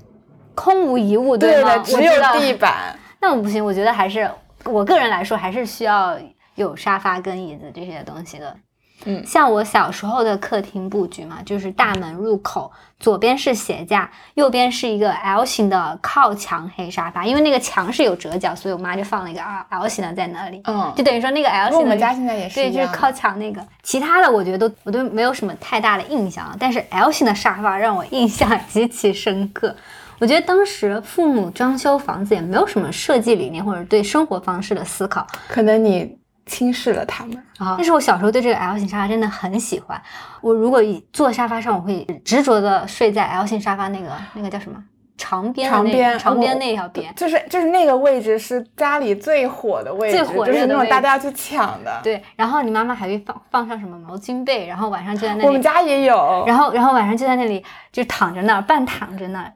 [0.55, 2.97] 空无一物，对的，只有地板。
[3.21, 4.29] 那我不行，我觉得还是
[4.65, 6.17] 我个人来说，还是需要
[6.55, 8.57] 有沙发跟椅子这些东西的。
[9.03, 17.25] 嗯，像我小时候的客厅布局嘛，就是大门入口左边是鞋架，右边是一个 L 型的靠墙黑沙发。
[17.25, 20.62] 因为那个墙是有折角，所以我妈就放了一个 L L 型的在那里。
[20.65, 23.65] 嗯，就等于说那个 L 型的，我们家现在也是对，就是靠墙那个。
[23.81, 29.75] 其他的我觉得都我都没有什么太大的印象，但是 L 型的沙发让我印象极其深刻。
[30.21, 37.73] 我觉得当时父母装修房子也没有什么设计理念或者对生活方式的思考，可能你轻视了他们啊。
[37.75, 39.99] 但是我小时候对这个 L 型沙发真的很喜欢。
[40.39, 40.79] 我如果
[41.12, 44.77] 坐沙发上，我会执着的睡在 L 型沙发那个那个叫什么
[45.17, 47.12] 长边长边长边那条边。
[47.15, 51.99] 就是就是那个位置是家里最火的位置，最火就是那种大家要去抢的。
[52.03, 56.43] 对，然后你妈妈还会放放上什么毛巾被，然后晚上就在那里，我们家也有。
[56.45, 59.51] 然后然后晚上就在那里就躺着那儿，半躺着那儿，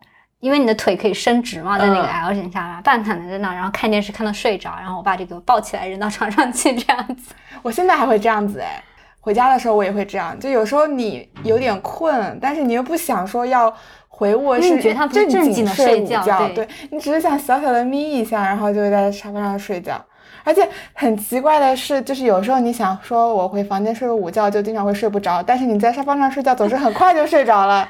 [0.46, 7.34] 因为你的腿可以伸直嘛，在那个嗯 L 型沙发，半躺在那儿，然后看电视看到睡着，然后我爸就给我抱起来扔到床上去这样子。
[7.64, 8.80] 我现在还会这样子哎，
[9.20, 10.40] 回家的时候我也会这样。
[10.40, 13.76] 就有时候你有点困，但是你又不想说要
[14.08, 20.00] 回卧室，你觉得它不正正经地睡午觉觉，对你只是想小小的眯一下，然后就在沙发上睡觉。
[20.44, 27.90] 而且很奇怪的是，就是有时候你想说我回房间睡个午觉，就经常会睡不着，但是你在沙发上睡觉总是很快就睡着了。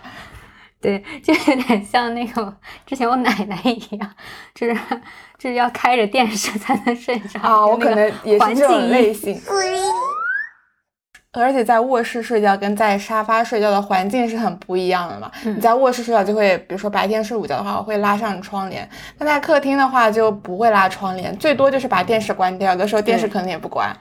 [0.85, 4.09] 对， 就有点像那个之前我奶奶一样，
[4.53, 4.77] 就是
[5.39, 9.41] 就是要开着电视才能睡着啊，我可能也是这种类型。
[11.37, 15.29] 而且在卧室睡觉跟在沙发睡觉的环境是很不一样的嘛。
[15.43, 23.93] 嗯你在卧室睡觉就会，比如说白天睡午觉的话，我会拉上窗帘；那在客厅的话就不会拉窗帘，最多就是把电视关掉，有的时候电视可能也不关。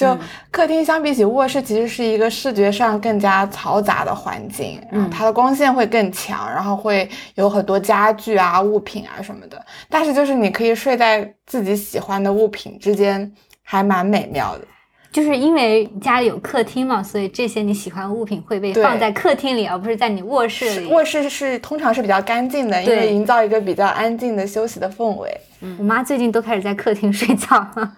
[0.00, 9.62] 就嗯客厅相比起卧室，其实是一个视觉上更加嘈杂的环境，然后嗯它的光线会更强，然后会有很多家具啊、物品啊什么的。
[9.88, 13.30] 但是就是你可以睡在自己喜欢的物品之间，
[13.62, 14.64] 还蛮美妙的。
[15.12, 20.86] 就是因为家里有客厅嘛，所以这些你喜欢的物品会被放在客厅里，而不是在你卧室里。
[20.86, 25.40] 卧室是通常是比较干净的，因为营造一个比较安静的休息的氛围。
[25.78, 27.92] 我妈最近都开始在客厅睡觉了。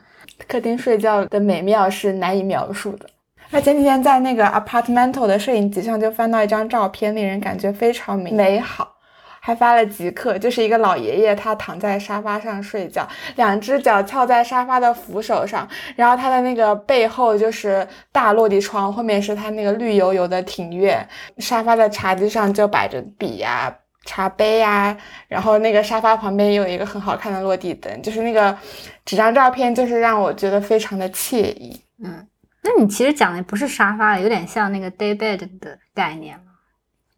[0.47, 3.09] 客厅睡觉的美妙是难以描述的。
[3.51, 8.95] 那前几天在那个 Apartmento 的摄影集上就翻到一张照片，令人感觉非常美好，
[9.41, 23.71] 还发了即刻，就是一个老爷爷，他躺在沙发上睡觉，两只脚翘在沙发的扶手上，然后他的那个背后就是大落地窗，后面是他那个绿油油的庭院，沙发的茶几上就摆着笔呀、
[24.05, 24.97] 茶杯呀、
[25.29, 28.57] 然后那个沙发旁边也有一个很好看的落地灯，就是那个
[29.05, 31.81] 几张照片，就是让我觉得非常的惬意。
[32.03, 32.27] 嗯，
[32.62, 36.43] 那你其实讲的不是沙发，有点像那个 day bed 的概念了，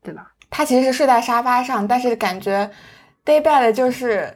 [0.02, 0.30] 对吧？
[0.50, 2.70] 他其实是睡在沙发上，但是感觉
[3.24, 4.32] day bed 就是，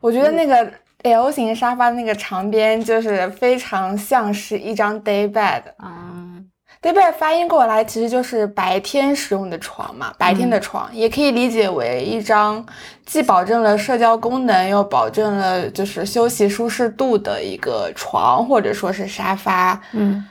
[0.00, 0.70] 我觉得那个
[1.04, 5.62] L 型沙发那个长边就是非常像是一张 day bed。
[5.78, 6.25] 嗯，day
[6.92, 12.64] bed 发音过来其实就是白天使用的床嘛，白天的床、也可以理解为一张
[13.04, 19.80] 既保证了社交功能，又保证了就是休息舒适度的一个床或者说是沙发。
[19.92, 20.24] 嗯，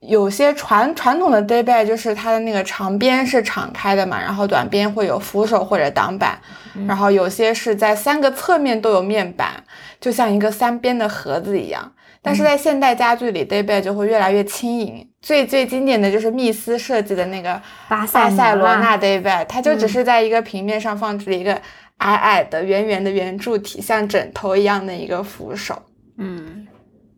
[0.00, 6.38] 有些传传统的 day bed 就是它的那个长边是敞开的嘛，然后短边会有扶手或者挡板，
[6.86, 9.64] 然后有些是在三个侧面都有面板，
[10.00, 11.92] 就像一个三边的盒子一样。
[12.22, 15.06] 但是在现代家具里，day bed 就会越来越轻盈。
[15.24, 17.58] 最最经典的就是密斯设计的那个
[17.88, 21.54] 巴塞罗罗那 day bed，它就只是在一个平面上放置了一个
[21.96, 25.82] 矮矮的、圆圆的圆柱体，像枕头一样的一个扶手。
[26.18, 26.66] 嗯，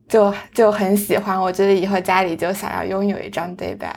[0.09, 3.91] 就就很喜欢，我觉得以后家里就想要拥有一张 day bed。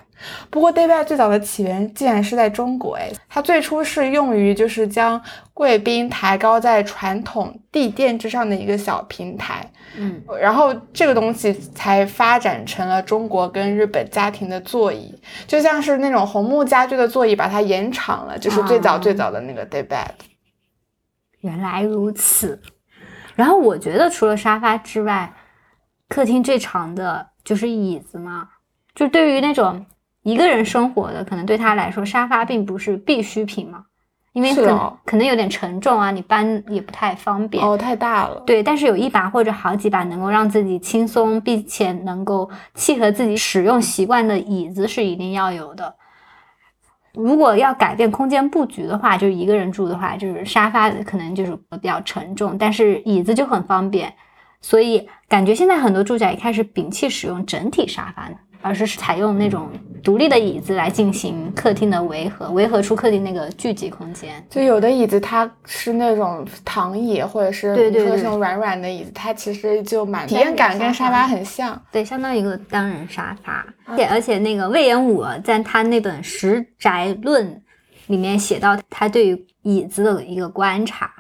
[0.50, 5.22] 不过 day bed 最早的起源竟然是在中国，哎，它最初是用于就是将
[5.54, 15.16] 贵宾抬高在传统地垫之上的一个小平台，嗯，然后这个东西才发展成了中国跟日本家庭的座椅，
[15.48, 20.10] 就像是那种红木家具的座椅，把它延长了，就是最早啊最早的那个 day bed。
[21.42, 22.60] 原来如此。
[23.36, 25.32] 然后我觉得除了沙发之外，
[26.10, 28.50] 客厅最长的就是椅子嘛。
[28.94, 29.86] 就对于那种
[30.24, 33.86] 一个人生活的，可能对他来说，沙发并不是必需品嘛，
[34.34, 37.66] 因为可能、哦可能有点沉重啊，你搬也不太方便。
[37.66, 38.44] 哦，太大了。
[38.46, 45.96] 对，但是有一把或者好几把能够让自己轻松，并且能够契合自己使用习惯的椅子是一定要有的。
[47.14, 54.14] 如果要改变空间布局的话，就是一个人住的话，就是沙发可能就是比较沉重，但是椅子就很方便。
[54.62, 59.70] 所以感觉现在很多住宅也开始摒弃使用整体沙发呢，而是采用那种
[60.04, 64.46] 独立的椅子来进行客厅的围合，围合出客厅那个聚集空间。
[64.50, 71.82] 就有的椅子它是那种躺椅，或者是那种软软的椅子，它其实就蛮体验感跟沙发很像。
[71.92, 73.66] 对，相当于一个单人沙发。
[73.86, 77.48] 而且而且那个魏延武在他那本《食宅论》
[78.08, 81.12] 里面写到他对于椅子的一个观察，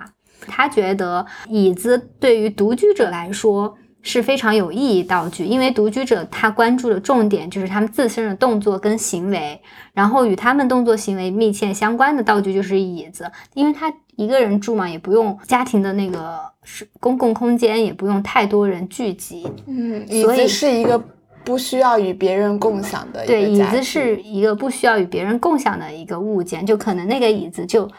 [0.49, 9.61] 他觉得椅子对于独居者来说是非常有意义道具，因为独居者他关注的重点就是他们自身的动作跟行为，
[9.93, 21.01] 然后与他们动作行为密切相关的道具就是椅子，因为他一个人住嘛，也不用家庭的那个是公共空间，也不用太多人聚集，嗯，椅所以子是一个
[21.43, 27.89] 不需要与别人共享的一个对，椅子是一个不需要与别人共享的一个物件，就可能那个椅子就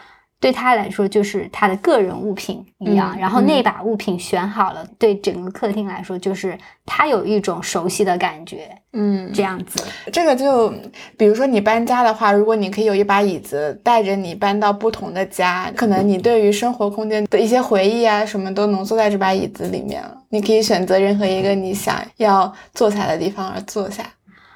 [0.41, 3.15] 对他来说就是他的个人物品一样。
[3.15, 9.83] 嗯然后那把物品选好了，对整个客厅来说就是他有一种熟悉的感觉，嗯，这样子。
[10.11, 10.73] 这个就
[11.15, 20.17] 比如说你搬家的话，如果你可以有一把椅子带着你搬到不同的家，可能你对于生活空间的一些回忆啊，什么都浓缩在这把椅子里面了。
[20.29, 24.03] 你可以选择任何一个你想要坐下的地方而坐下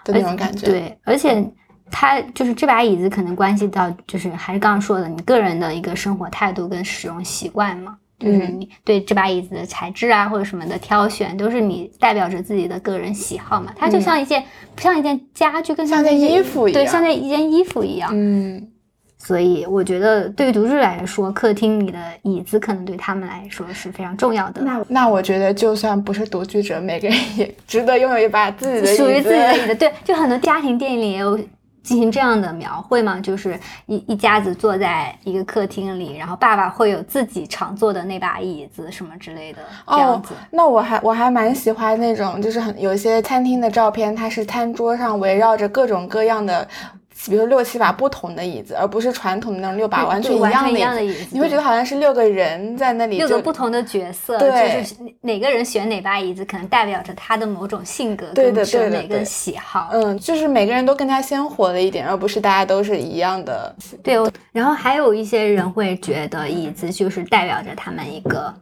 [0.03, 1.45] 的那种感觉。，对，而且
[1.91, 7.97] 它就是这把椅子可能关系到，就是还是刚刚说的，你个人的一个生活态度跟使用习惯嘛。
[8.17, 13.73] 就是嗯你对这把椅子的材质啊，或者什么的挑选，都是你代表着自己的个人喜好嘛。
[13.75, 14.41] 它就嗯像一件，
[14.73, 18.09] 不像一件家具，更像件一件，衣服一样对像件一件衣服一样。
[18.13, 18.65] 嗯，
[19.17, 24.61] 所以我觉得，对于独居来说，客厅里的椅子可能对他们来说是非常重要的。
[24.61, 31.37] 那那我觉得就算不是独居者，每个人也值得拥有一把自己的，属于自己的椅子，对，就很多家庭电影里也有
[31.85, 46.67] 进行这样的描绘吗，就是一一家子坐在一个客厅里，然后爸爸会有自己常坐的那把椅子什么之类的，这样哦。，那我还我还蛮喜欢那种，就是很有一些餐厅的照片，它是餐桌上围绕着各种各样的，
[47.27, 59.89] 比如说六七把不同的椅子，而不是传统的那种六把完全一样的椅一样的椅子你会觉得好像是六个人在那里六个不同的角色，对就是哪个人选哪把椅子，可能代表着他的某种性格、跟审对对美跟喜好。
[59.93, 63.73] 嗯，就是每个人都更加鲜活了一点，而不是大家都是一样的。
[64.03, 68.53] 对，我然后还有一些人会觉得椅子就是代表着他们一个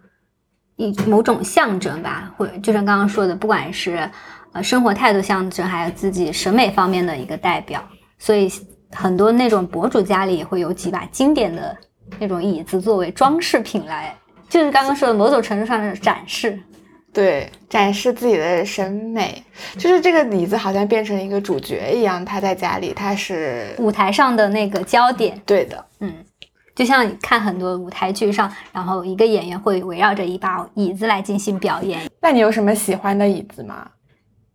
[0.76, 4.08] 一某种象征吧，或者就像刚刚说的，不管是
[4.52, 7.84] 呃生活态度象征，还有自己审美方面的一个代表，
[8.24, 8.50] 所以
[8.92, 11.76] 很多那种博主家里也会有几把经典的
[12.22, 14.16] 那种椅子作为装饰品来，
[14.48, 16.58] 就是刚刚说的某种程度上的展示。
[17.12, 19.44] 对，展示自己的审美，
[19.78, 25.86] 就是这个椅子好像变成一个主角一样，他在家里他是舞台上的那个焦点，对的。
[26.00, 26.14] 嗯，
[26.74, 32.10] 就像看很多舞台剧上，然后一个演员会围绕着一把椅子来进行表演。
[32.22, 33.86] 那你有什么喜欢的椅子吗？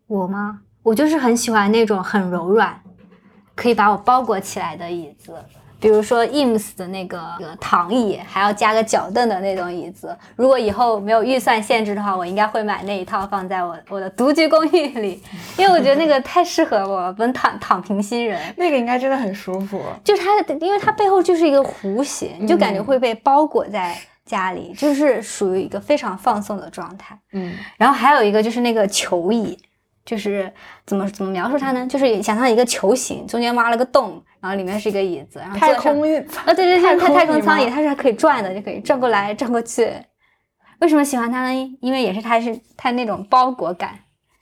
[0.06, 0.60] 我吗？
[0.82, 2.80] 我就是很喜欢那种很柔软，
[3.58, 5.34] 可以把我包裹起来的椅子。
[5.80, 10.16] 比如说 IMS 的那个那个躺椅，还要加个脚凳的那种椅子。
[10.34, 15.22] 如果以后没有预算限制的话，我应该会买那一套放在我我的独居公寓里，
[15.56, 18.40] 因为我觉得那个太适合我能躺躺平新人。
[18.56, 19.80] 那个应该真的很舒服。
[20.02, 27.16] 就是它的，因为它背后就是一个弧形，你就感觉会被包裹在家里，就是属于一个非常放松的状态。
[27.34, 29.56] 嗯，然后还有一个就是那个球椅，
[30.08, 30.50] 就是
[30.86, 31.86] 怎么怎么描述它呢？
[31.86, 39.92] 就是想象一个球形，中间挖了个洞，然后里面是一个椅子，然后太空椅，啊，对对对，它太空舱椅吗它是可以转的，就可以转过来转过去。
[40.78, 41.78] 为什么喜欢它呢？
[41.82, 43.98] 因为也是它是它那种包裹感，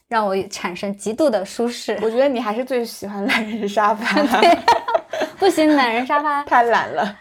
[0.09, 1.99] 让我产生极度的舒适。
[2.01, 4.41] 我觉得你还是最喜欢懒人沙发，
[5.41, 7.17] 不行，懒人沙发，太懒了。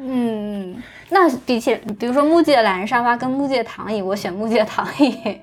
[0.00, 5.40] 嗯，那比起比如说木吉的懒人沙发跟木吉的躺椅，我选木吉的躺椅。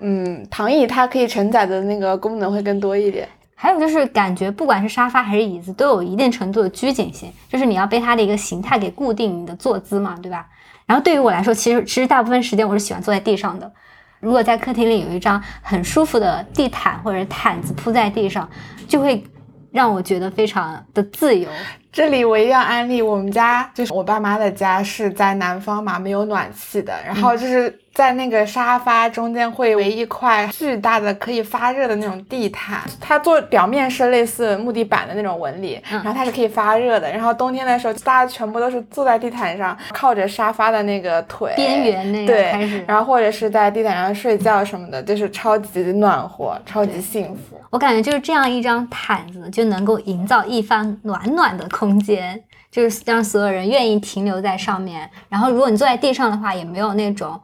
[0.00, 3.28] 嗯，躺椅它可以承载的那个功能会更多一点。
[3.56, 10.46] 还有就是感觉，不管是沙发还是椅子，都有一定程度的拘谨性，就是你要被它的一个形态给固定你的坐姿嘛，对吧？
[10.84, 13.72] 然后对于我来说，其实其实大部分时间我是喜欢坐在地上的。
[14.20, 18.46] 如果在客厅里有一张很舒服的地毯或者毯子铺在地上，
[18.86, 19.24] 就会
[19.70, 21.48] 让我觉得非常的自由。
[21.90, 47.60] 这里我一定要安利，我们家就是我爸妈的家是在南方嘛，没有暖气的，然后就是在那个沙发中间会围一块巨大的可以发热的那种地毯，它做表面是类似木地板的那种纹理，嗯然后它是可以发热的，然后冬天的时候大家全部都是坐在地毯上，靠着沙发的那个腿边缘那个对开始，然后或者是在地毯上睡觉什么的，就是超级暖和，超级幸福。
[47.70, 52.42] 我感觉就是这样一张毯子就能够营造一番暖暖的空间，
[52.72, 55.08] 就是让所有人愿意停留在上面。
[55.28, 57.40] 然后如果你坐在地上的话，也没有那种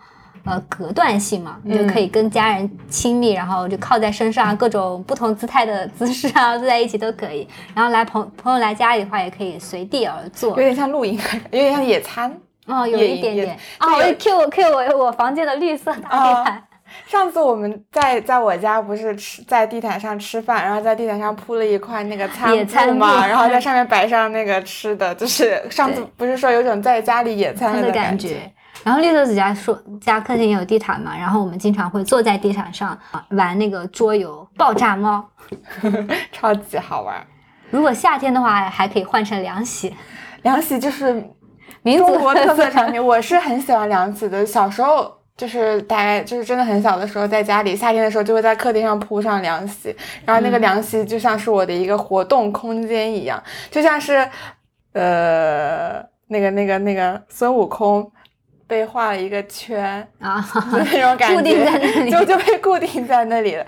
[0.51, 7.49] 呃隔断性嘛，你就可以跟家人亲密，然后就靠在身上，各种不同姿态的姿势啊，坐在一起都可以。
[7.75, 10.57] 然后来朋朋友来家里的话，也可以随地而坐有。
[10.57, 11.19] 点像露营，
[11.51, 12.37] 有点像野餐。
[12.67, 16.63] 哦，有一点点对哦，我有 Q 我 Q 我我房间的绿色大地毯。
[17.07, 28.53] 上次我们在在我家不是吃在地毯上吃饭，然后在地毯上铺了一块那个餐野餐布嘛，然后在上面摆上那个吃的，就是上次不是说有种在家里野餐的感感觉。
[28.85, 35.25] 然后绿豆子家说家客厅也有地毯嘛，然后我们经常会坐在地毯上啊玩那个桌游爆炸猫。
[36.33, 37.27] 超级好玩。
[37.71, 39.95] 如果夏天的话，还可以换成凉席，
[40.43, 41.13] 凉席就是
[41.83, 44.47] 民族中国特色产品，我是很喜欢凉席的。
[44.47, 54.29] 小时候就是大概就是真的很小的时候，在家里夏天的时候就会在客厅上铺上凉席，然后那个嗯凉席就像是我的一个活动空间一样，就像是
[54.93, 58.11] 呃那个那个那个孙悟空
[58.71, 60.41] 被画了一个圈啊，
[60.71, 63.67] 就那种感觉， 固定在那里 就就被固定在那里了。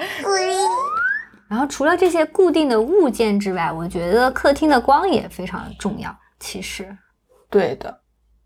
[1.51, 6.17] 然后除了这些固定的物件之外，我觉得客厅的光也非常重要。
[6.39, 6.97] 其实，
[7.51, 8.01] 对的，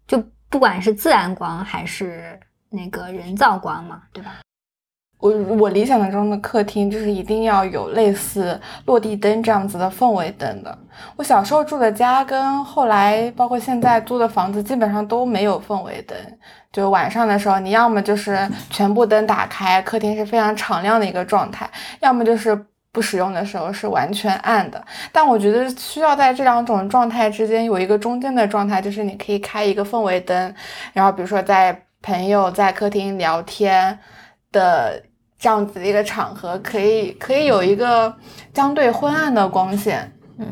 [0.09, 2.41] 就不管是自然光还是
[2.71, 4.39] 那个人造光嘛，对吧？
[5.27, 10.79] 我我理想中的客厅就是一定要有类似落地灯这样子的氛围灯的。
[11.17, 16.17] 我小时候住的家跟后来包括现在租的房子基本上都没有氛围灯，
[16.73, 18.39] 就晚上的时候你要么就是
[18.71, 21.69] 全部灯打开，客厅是非常敞亮的一个状态，
[22.01, 22.59] 要么就是
[22.93, 24.83] 不使用的时候是完全暗的。
[25.13, 30.55] 但我觉得需要在这两种状态之间有一个中间的状态，就是你可以开一个氛围灯，
[30.93, 33.99] 然后比如说在朋友在客厅聊天
[34.53, 35.03] 的。
[35.39, 38.15] 这样子的一个场合，可以可以有一个
[38.55, 40.11] 相对昏暗的光线。
[40.39, 40.47] 嗯，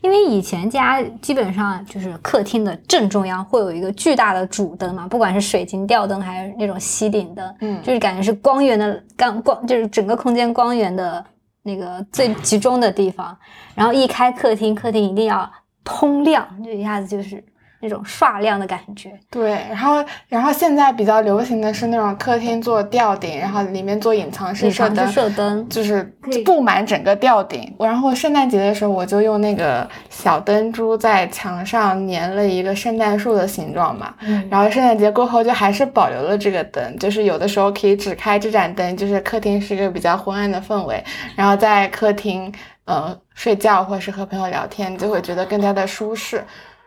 [0.00, 11.24] 因为以前家基本上就是客厅的正中央会有一个巨大的主灯嘛，不管是水晶吊灯还是那种吸顶灯，嗯，就是感觉是光源的光光，就是整个空间光源的
[11.62, 13.36] 那个最集中的地方。
[13.74, 15.50] 然后一开客厅，客厅一定要
[15.84, 17.44] 通亮，就一下子就是。
[17.84, 26.02] 那种刷亮的感觉，对，然后然后现在比较流行的是那种客厅做吊顶，然后里面做隐藏式射灯，射灯就是
[26.46, 27.76] 布满整个吊顶。
[27.78, 34.14] 然后圣诞节的时候，我就用那个小灯珠在墙上粘了一个圣诞树的形状嘛。
[34.20, 34.48] 嗯。
[34.50, 41.04] 然后圣诞节过后就还是保留了这个灯，就是有的时候可以只开这盏灯，就是客厅是一个比较昏暗的氛围，
[41.36, 42.50] 然后在客厅
[42.86, 46.42] 呃睡觉或者是和朋友聊天，就会觉得更加的舒适。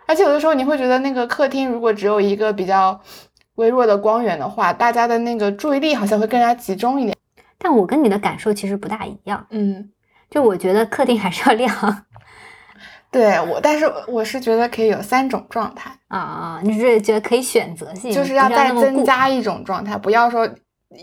[0.07, 2.99] 而且有的时候你会觉得那个客厅如果只有一个比较
[3.55, 7.15] 微弱的光源的话，大家的那个注意力好像会更加集中一点。
[7.59, 9.89] 但我跟你的感受其实不大一样，嗯，
[10.29, 12.05] 就我觉得客厅还是要亮。
[13.11, 20.47] 对我，但是我是觉得可以有三种状态啊啊，你是觉得可以选择性，就是要再增加一种状态，不要说。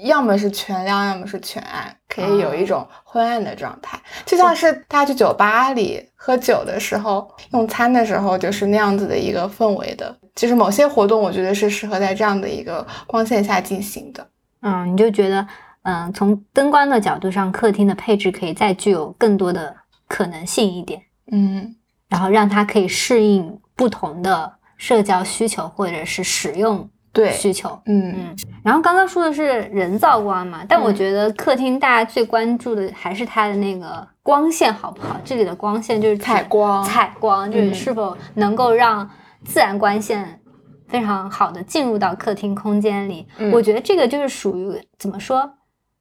[0.05, 10.17] 要么是全亮，要么是全暗，可以有一种昏暗的状态，就像是大家去酒吧里喝酒的时候，用餐的时候就是那样子的一个氛围的。
[10.35, 14.27] 其实某些活动，我觉得是适合在这样的一个光线下进行的。
[14.63, 15.47] 嗯，你就觉得，
[15.83, 19.77] 嗯，从灯光的角度上，客厅的配置可以再具有更多的
[20.09, 21.03] 可能性一点。
[21.31, 21.77] 嗯，
[22.09, 26.89] 然后让它可以适应不同的社交需求或者是使用。
[27.15, 27.33] 对。
[27.33, 28.13] 需求，嗯。
[28.17, 35.19] 嗯，然后刚刚说的是人造光嘛，但我觉得客厅大家最关注的还是它的那个光线好不好。
[35.25, 39.09] 这里的光线就是采光，采光就是是否能够让
[39.45, 40.41] 自然光线
[40.89, 43.27] 非常好的进入到客厅空间里。
[43.53, 45.49] 我觉得这个就是属于怎么说，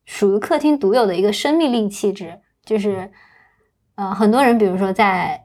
[0.05, 3.11] 属于客厅独有的一个生命力气质，就是，
[3.95, 5.39] 呃，很多人比如说在。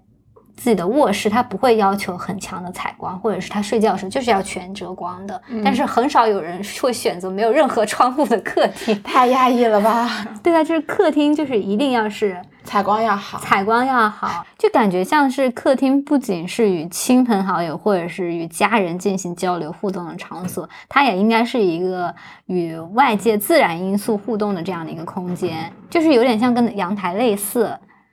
[0.58, 5.40] 自己的卧室，他不会要求很强的采光，或者是他睡觉的时候就是要全遮光的。
[5.64, 10.26] 但是很少有人会选择没有任何窗户的客厅， 太压抑了吧？
[10.42, 22.12] 对啊，就是客厅就是一定要是采光要好，采光要好，就感觉像是客厅不仅是与亲朋好友或者是与家人进行交流互动的场所，它也应该是一个
[22.46, 27.70] 与外界自然因素互动的这样的一个空间，就是有点像跟阳台类似。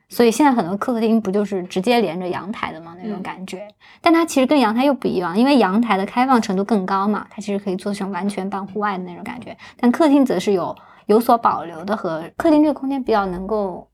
[0.07, 2.95] 所以现在很多客厅不就是直接连着阳台的吗？
[3.01, 3.67] 那种感觉，
[4.01, 9.57] 但它其实跟阳台又不一样，因为阳台的开放程度更高嘛，它其实可以做成完全半户外的那种感觉。
[9.77, 10.75] 但客厅则是有
[11.07, 13.89] 有所保留的，和客厅这个空间比较能够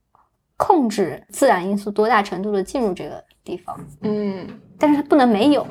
[0.57, 3.79] 控制自然因素多大程度的进入这个地方。
[4.01, 4.45] 嗯，
[4.77, 5.65] 但是它不能没有。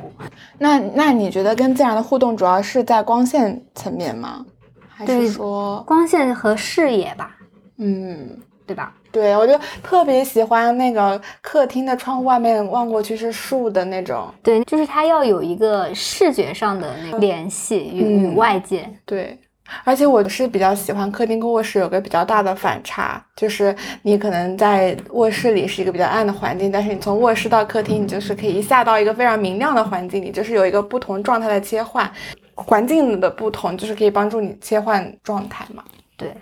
[0.59, 4.45] 那那你觉得跟自然的互动主要是在光线层面吗？
[4.89, 7.37] 还是说光线和视野吧？
[7.79, 8.39] 嗯，
[8.71, 8.95] 对吧？
[9.11, 14.33] 对，我就特别喜欢那个客厅的窗户外面望过去是树的那种。
[14.45, 18.89] 对，就是它要有一个视觉上的那个联系与与外界。
[19.05, 19.37] 对，
[19.83, 32.09] 而且我是比较喜欢客厅跟卧室有个比较大的反差，就是你可能在卧室里是一个比较暗的环境，但是你从卧室到客厅，你就是可以一下到一个非常明亮的环境里，就是有一个不同状态的切换，
[32.55, 35.83] 环境的不同就是可以帮助你切换状态嘛。
[36.17, 36.33] 对。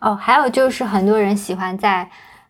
[0.00, 2.08] 哦，还有就是很多人喜欢在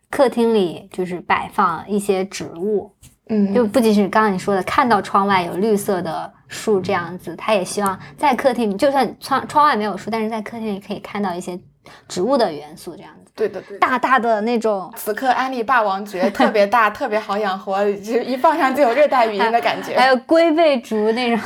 [0.09, 2.91] 客厅里就是摆放一些植物，
[3.29, 11.59] 嗯，就不仅是刚刚你说的看到窗外有绿色的树这样子，他也希望在客厅里，就算窗窗外没有树，但是在客厅里可以看到一些
[12.07, 13.31] 植物的元素这样子。
[13.35, 14.91] 对的，对，大大的那种。
[14.95, 19.95] 此刻安利霸王蕨特别大， 特别好养活，就一放上就有热带雨林的感觉。
[19.99, 21.39] 还有龟背竹那种，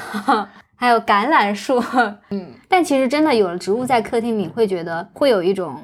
[0.75, 1.83] 还有橄榄树，
[2.29, 5.75] 嗯， 但其实真的有了植物在客厅里，会觉得会有一种。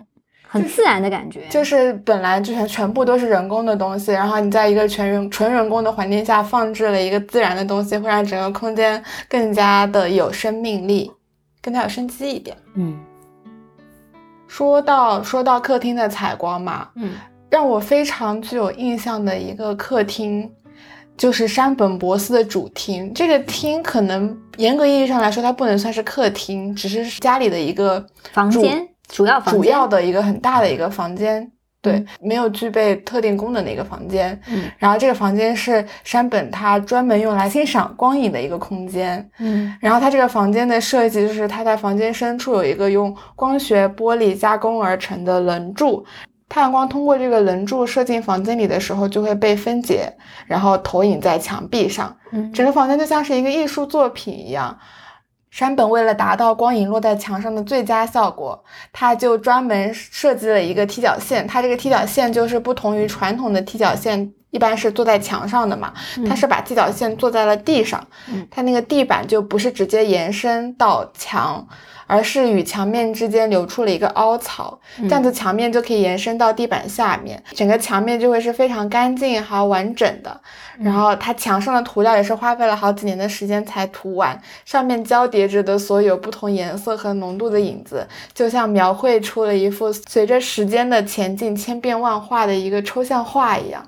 [0.47, 1.45] 很自然的感觉。
[1.49, 11.11] 就是本来就全全部都是人工的东西，然后你在一个全人纯人工的环境下放置了一个自然的东西，会让整个空间更加的有生命力，
[11.61, 12.55] 更加有生机一点。
[12.75, 12.97] 嗯
[14.47, 17.15] 说到说到客厅的采光嘛，嗯，
[17.49, 20.49] 让我非常具有印象的一个客厅，
[21.17, 23.13] 就是山本博司的主厅。
[23.13, 31.51] 这个厅可能严格意义上来说，它不能算是客厅，只是家里的一个房间主要房间主要的一个很大的一个房间。
[31.79, 34.37] 对，没有具备特定功能的一个房间。
[34.49, 39.29] 嗯然后这个房间是山本他专门用来欣赏光影的一个空间。
[39.37, 46.03] 嗯然后他这个房间的设计就是他在房间深处有一个用光学玻璃加工而成的棱柱，
[46.49, 50.11] 太阳光通过这个棱柱射进房间里的时候就会被分解，
[50.47, 54.77] 然后投影在墙壁上，嗯整个房间就像是一个艺术作品一样。
[55.57, 61.47] 山本为了达到光影落在墙上的最佳效果，他就专门设计了一个踢脚线。
[61.47, 65.91] 它这个踢脚线就是不同于传统的踢脚线，一般是坐在墙上的嘛，
[66.29, 68.05] 他是把踢脚线坐在了地上。
[68.31, 71.67] 嗯它那个地板就不是直接延伸到墙，
[72.07, 80.39] 而是与墙面之间留出了一个凹槽，这样子墙面就可以延伸到地板下面，整个墙面就会是非常干净还有完整的。
[80.79, 93.83] 然后它墙上的涂料也是花费了好几年的时间才涂完，上面交叠着的所有不同颜色和浓度的影子，就像描绘出了一幅随着时间的前进千变万化的一个抽象画一样。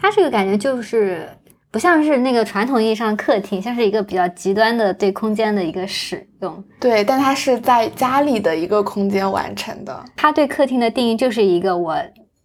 [0.00, 1.28] 它这个感觉就是
[1.72, 6.62] 不像是那个传统意义上的客厅，像是一个比较极端的对空间的一个使用。
[6.78, 10.04] 对，但它是在家里的一个空间完成的。
[10.14, 11.96] 它对客厅的定义就是一个我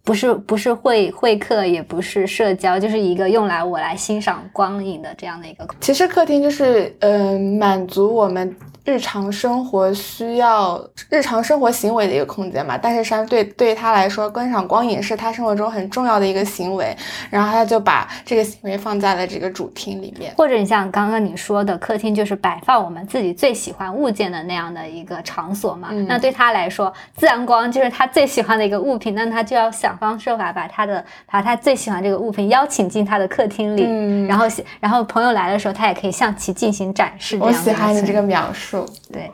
[0.04, 5.66] 不是不是会会客，也不是社交，就是一个用来我来欣赏光影的这样的一个。
[5.80, 12.78] 其实客厅就是，嗯、满足我们日常生活需要、日常生活行为的一个空间嘛。
[12.78, 16.96] 但是山对对他来说，观赏光影是他生活中很重要的一个行为，
[17.28, 20.32] 然后他就把这个行为放在了这个主厅里面。
[20.38, 25.88] 或者你像刚刚你说的，客厅就是摆放我们自己最喜欢物件的那样的一个场所嘛。
[25.90, 34.46] 嗯那对他来说，自然光就是他最喜欢的一个物品，那他就要想方设法把他的把他最喜欢这个物品邀请进他的客厅里，嗯然后
[34.80, 37.36] 然后朋友来的时候，他也可以向其进行展示。
[37.38, 38.86] 我喜欢你这个描述。
[39.12, 39.30] 对，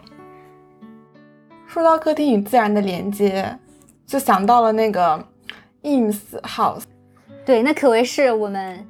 [1.67, 3.57] 说到客厅与自然的连接，
[4.07, 5.25] 就想到了那个
[5.83, 6.83] ins house。
[7.45, 8.87] 对，那可谓是我们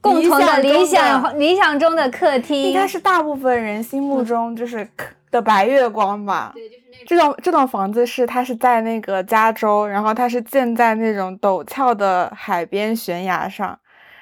[0.00, 2.60] 共同的理理想理想中的客厅。
[2.60, 6.52] 应该是大部分人心目中就是可的白月光吧。
[7.06, 13.78] 这栋这栋房子是它是在那个加州，然后它是建在那种陡峭的海边悬崖上，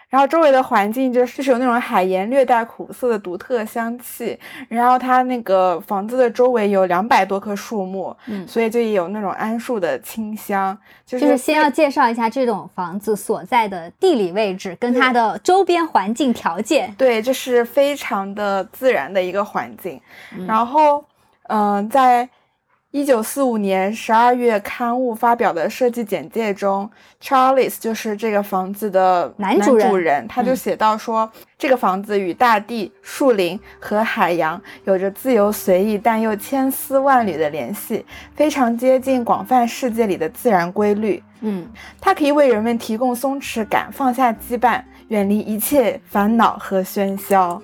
[0.08, 16.94] 然后周围的环境就是就是有那种海盐略带苦涩的独特香气，然后它那个房子的周围有两百多棵树木，嗯所以就有那种桉树的清香，就就是先要介绍一下这种房子所在的地理位置跟它的周边环境条件。
[16.96, 20.00] 对，这是非常的自然的一个环境。
[20.36, 21.04] 嗯然后，
[21.48, 22.28] 嗯、在
[22.94, 26.88] 一九四五年十二月刊物发表的设计简介中
[27.20, 31.28] ，Charles 就是这个房子的男主人人，他就嗯写到说，
[31.58, 41.20] 这个房子与大地、树林和海洋有着自由随意但又千丝万缕的联系，非常接近广泛世界里的自然规律。
[41.40, 41.68] 嗯，
[42.00, 47.60] 它可以为人们提供松弛感，放下羁绊，远离一切烦恼和喧嚣。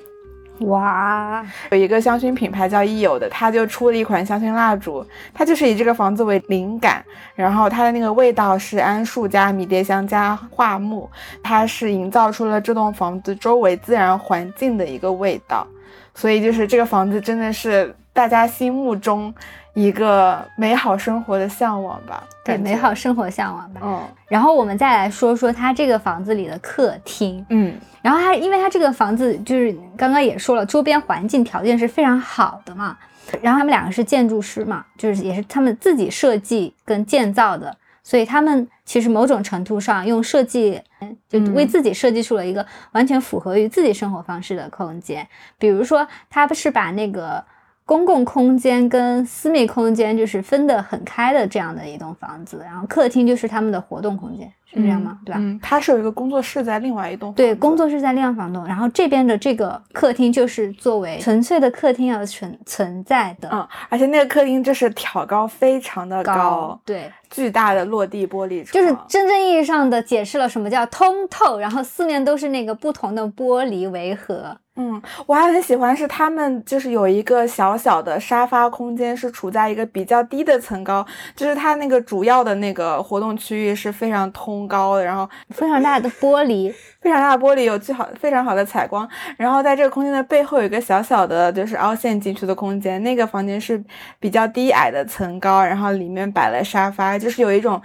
[0.61, 7.03] 哇，有一个香薰品牌叫益友的，他就出了一款香薰蜡烛，它就是以这个房子为灵感，
[7.35, 11.09] 然后它的那个味道是桉树加迷迭香加桦木，
[11.43, 15.67] 它是营造出了这栋房子周围自然环境的一个味道，
[16.15, 19.33] 所以就是这个房子真的是大家心目中
[19.75, 23.81] 一个美好生活的向往吧，对，美好，生活向往吧。
[23.85, 27.45] 嗯然后我们再来说说它这个房子里的客厅。
[27.49, 32.97] 嗯然后它，因为它这个房子就是刚刚也说了，周边环境条件是非常好的嘛。
[33.43, 40.81] 然后他们两个是建筑师嘛，就是也是他们自己设计跟建造的，所以他们其实某种程度上用设计
[41.29, 45.27] 就为自己设计出了一个完全符合于自己生活方式的空间。
[45.59, 47.45] 比如说，他是把那个
[47.91, 55.18] 公共空间跟私密空间就是分得很开的这样的一栋房子，然后客厅就是他们的活动空间，是这样吗？
[55.25, 55.41] 对吧？
[55.41, 57.33] 嗯，它是有一个工作室在另外一栋。
[57.35, 63.49] 对，工作室在另外房东，然后这边的这个客厅就是作为纯粹的客厅而存存在的。
[63.53, 74.57] 嗯，而且那个客厅就是挑高非常的高，对，巨大的落地玻璃窗，就是真正意义上的解释了什么叫通透，然后四面都是那个不同的玻璃围合。
[74.77, 81.05] 嗯，我还很喜欢是他们就是有一个小小的沙发空间，是处在一个比较低的层高，
[81.37, 93.83] 就是它那个主要的那个活动区域是非常通高的，然后非常大的玻璃， 非常大的玻璃有最好非常好的采光，然后在这个空间的背后有一个小小的就是凹陷进去的空间，那个房间是
[94.19, 97.81] 比较低矮的层高，然后里面摆了沙发，就是有一种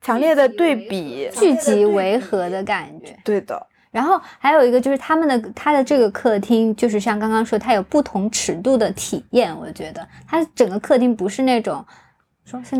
[0.00, 3.16] 强烈的对比，聚集违和的感觉。
[3.24, 3.66] 对的。
[3.92, 9.54] 然后还有一个就是他们的他的这个客厅，就是像刚刚说，它有不同尺度的体验。
[9.54, 11.86] 我觉得它整个客厅不是那种说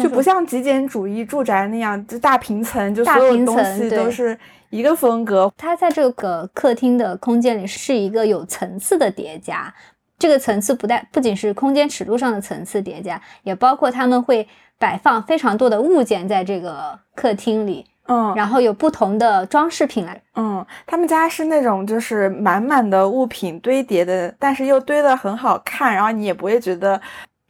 [0.01, 4.39] 就不像极简主义住宅那样，就大平层，就所有东西都是
[4.71, 5.51] 一个风格。
[5.57, 9.73] 它在这个客厅的空间里是一个有层次的叠加，
[10.19, 14.47] 这个层次不但不仅是空间尺度上的层次叠加，也包括他们会
[14.79, 17.87] 摆放非常多的物件在这个客厅里。
[18.09, 20.21] 嗯，然后有不同的装饰品来。
[20.35, 27.01] 嗯，他们家是那种就是满满的物品堆叠的，但是又堆得很好看，然后你也不会觉得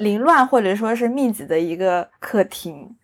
[0.03, 2.97] 凌乱或者说是密集的一个客厅。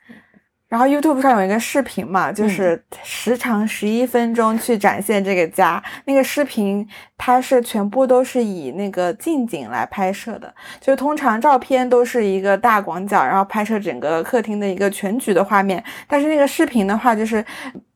[0.69, 5.83] 然后 YouTube 上有一个视频嘛，就是时长十一分钟去展现这个家。
[6.05, 6.87] 那个视频
[7.17, 15.83] 它是全部都是以那个近景来拍摄的，就通常照片都是一个大广角，然后拍摄整个客厅的一个全局的画面。
[16.07, 17.43] 但是那个视频的话，就是。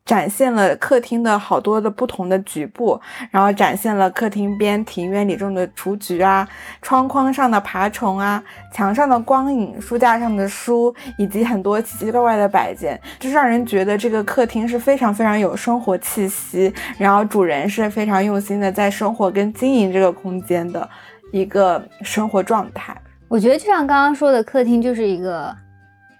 [0.05, 2.99] 展现了客厅的好多的不同的局部，
[3.31, 6.45] 然后展现了客厅边庭院里种的雏菊啊，
[6.81, 8.43] 窗框上的爬虫啊，
[8.73, 20.87] 墙上的光影，书架上的书，以及很多奇奇怪怪的摆件，就是让人觉得这个客厅是非常非常有生活气息，然后主人是非常用心的在生活跟经营这个空间的
[21.31, 22.93] 一个生活状态。
[23.29, 25.55] 我觉得就像刚刚说的，客厅就是一个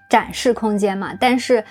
[0.10, 1.62] 展示空间嘛，但是。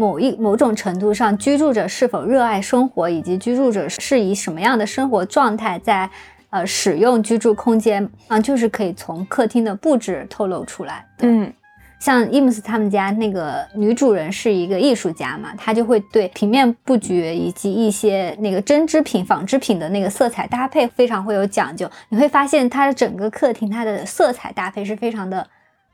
[0.00, 6.08] 某一某种程度上，居住者是否热爱生活，以及居住者是以什么样的生活状态在
[6.48, 11.04] 呃使用居住空间啊，就是可以从客厅的布置透露出来。
[11.18, 11.52] 嗯，
[12.00, 21.86] 像伊姆斯他们家那个女主人是一个艺术家嘛，她就会对平面布局以及一些那个针织品、纺织品的那个色彩搭配非常会有讲究。
[22.08, 25.46] 你会发现，它的整个客厅它的色彩搭配是非常的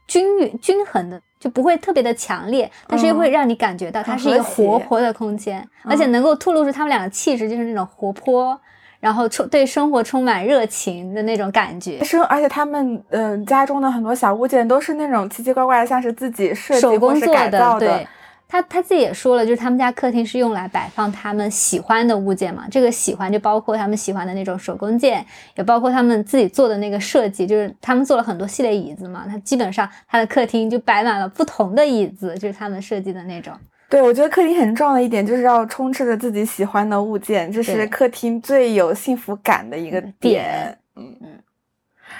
[0.06, 1.20] 均匀、均衡的。
[1.38, 8.58] 就不会特别的强烈，但是又会让你感觉到它是一个活泼的空间，而且能够透露出他们俩的气质，就是那种活泼，
[9.00, 12.02] 然后充对生活充满热情的那种感觉。
[12.02, 18.04] 是，而且他们嗯家中的很多小物件都是那种奇奇怪怪的，像是自己设计或是改造的。
[18.48, 22.66] 他他自己也说了，就是他们家客厅是用来摆放他们喜欢的物件嘛。
[22.70, 25.26] 这个喜欢就包括他们喜欢的那种手工件，
[25.56, 29.24] 也包括他们自己做的那个设计，就是他们做了很多系列椅子嘛。
[29.28, 33.52] 他基本上他的客厅就摆满了不同的椅子，就是他们设计的那种。
[33.88, 40.78] 对，我觉得客厅很重要的一点就是要充斥着自己喜欢的物件，这是客厅最有幸福感的一个点。
[40.94, 41.28] 嗯嗯，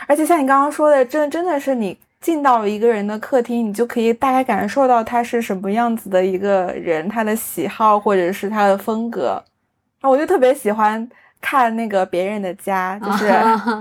[0.07, 1.97] 而且像你刚刚说的，真真的是你。
[2.27, 9.41] 进到一个人的客厅，你就可以大概感受到他是什么样子的一个人，他的喜好或者是他的风格。
[10.01, 11.09] 啊，我就特别喜欢
[11.41, 13.33] 看那个别人的家，就是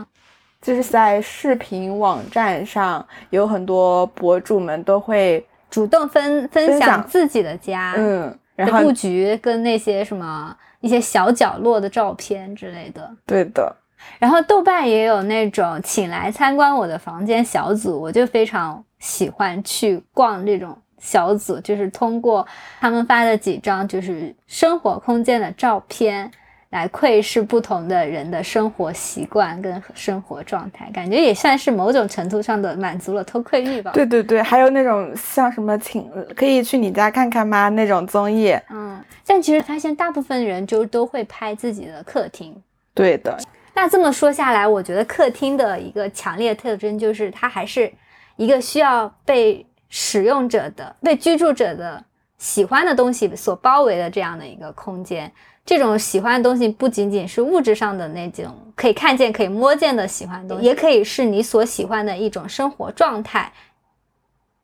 [0.62, 13.12] 就是在视频网站上，有很多博主们都会主动分分享自己的家，嗯，然后布局跟那些什么一些小角落的照片之类的。
[13.26, 13.76] 对的。
[14.20, 22.46] 然后豆瓣也有那种请来参观我的房间小组，我就非常喜欢去逛这种小组，就是通过
[22.80, 26.32] 他们发的几张就是生活空间的照片
[26.72, 33.92] 来窥视不同的人的生活习惯跟生活状态，感觉也算是某种程度上的满足了偷窥欲吧。
[33.94, 42.56] 对对对，还有那种像什么请可以去你家看看吗那种综艺，嗯，但其实发现大部分人就都会拍自己的客厅。
[42.94, 43.38] 对的。
[43.76, 47.92] 那这么说下来，我觉得客厅的一个强烈特征就是，它还是
[48.38, 52.02] 一个需要被使用者的、被居住者的
[52.38, 55.30] 喜欢的东西所包围的这样的一个空间。
[55.66, 58.46] 这种喜欢的东西不仅仅是物质上的那种
[58.76, 63.52] 可以看见、可以摸见的喜欢的东西，也可以是你所喜欢的一种生活状态。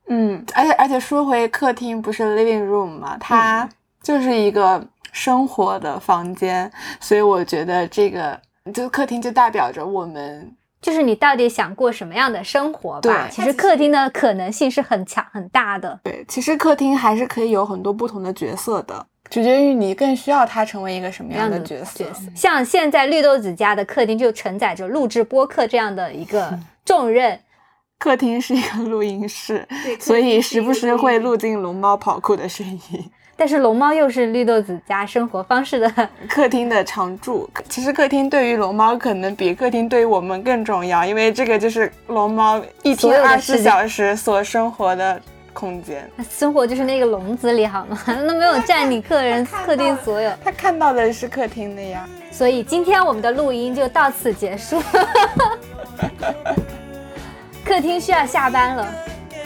[0.06, 3.18] 嗯，而且而且说回客厅，不是 living room 嘛？
[3.20, 3.68] 它
[4.02, 4.82] 就是一个
[5.12, 8.40] 生活的房间，所以我觉得这个。
[8.72, 13.28] 就客厅就代表着我们，就是你到底想过什么样的生活吧？
[13.30, 15.98] 其实客厅的可能性是很强很大的。
[16.04, 19.06] 对，其实客厅还是可以有很多不同的角色的。
[19.30, 22.04] 取决于你更需要它成为一个什么样的角色。
[22.34, 27.40] 像现在绿豆子家的客厅就承载着录制播客这样的一个 重任。
[27.98, 29.66] 客厅是一个录音室，
[30.00, 33.10] 所以时不时会录进龙猫跑酷的声音。
[33.42, 35.92] 但是龙猫又是绿豆子家生活方式的
[36.30, 37.50] 客厅的常驻。
[37.68, 45.20] 其实客厅对于龙猫可能比客厅对于我们更重要，因为这个就是龙猫一天二十四小时所生活的
[45.52, 46.08] 空间。
[46.30, 47.98] 生活就是那个笼子里好吗？
[48.06, 50.30] 那没有占你客人客厅所有。
[50.44, 52.08] 他看到的是客厅的呀。
[52.30, 54.80] 所以今天我们的录音就到此结束。
[57.66, 58.86] 客厅需要下班了，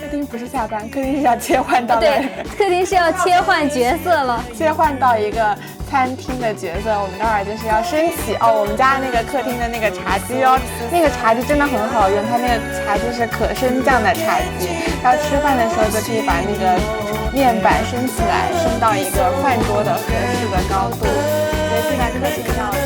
[0.06, 2.22] 客厅不是下班，客厅是要切换到对，
[2.56, 5.58] 客厅是要切换角色了，切换到一个
[5.90, 6.94] 餐厅的角色。
[6.94, 10.56] 我们待会儿就是要升起哦，我们家那个客厅的那个茶几哦，
[10.92, 14.70] 那个茶几真的很好用，它那个茶几是可升降的茶几，
[15.02, 16.78] 然后吃饭的时候就可以把那个
[17.34, 20.06] 面板升起来，升到一个饭桌的合
[20.38, 21.02] 适的高度。
[21.02, 22.85] 所以现在客厅要。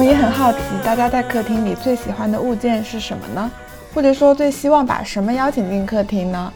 [0.00, 3.50] 们也很好奇，大家在客厅里最喜欢的物件是什么呢？
[3.92, 6.50] 或者说最希望把什么邀请进客厅呢？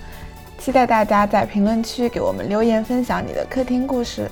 [0.59, 4.31] 期待大家在评论区给我们留言，分享你的客厅故事。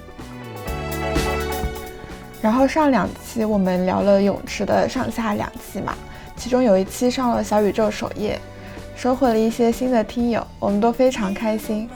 [2.40, 5.94] 然后上两期我们聊了泳池的上下两期嘛，
[6.34, 8.40] 其中有一期上了小宇宙首页，
[8.96, 11.86] 收获了一些新的听友，我们都非常开心。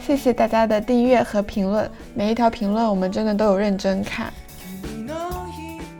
[0.00, 4.32] 谢谢大家的订阅和评论，每一条评论我们真的都有认真看。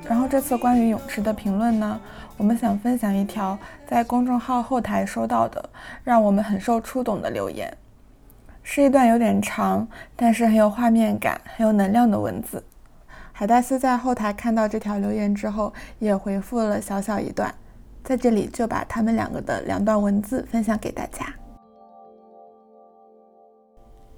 [0.07, 1.99] 然后这次关于泳池的评论呢，
[2.37, 5.71] 我们想分享一条在公众号后台收到的，
[6.03, 7.75] 让我们很受触动的留言，
[8.63, 12.63] 是一段有点长，但是很有画面感、很有能量的文字。
[13.33, 17.53] 海带丝在后台看到这条留言之后，也回复了小小一段，
[18.05, 21.27] 在这里就把他们两个的两段文字分享给大家。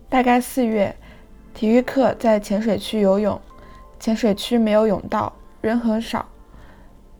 [0.08, 0.94] 大概四月，
[1.54, 3.40] 体育课在浅水区游泳，
[4.00, 5.32] 浅水区没有泳道。
[5.66, 6.24] 人很少，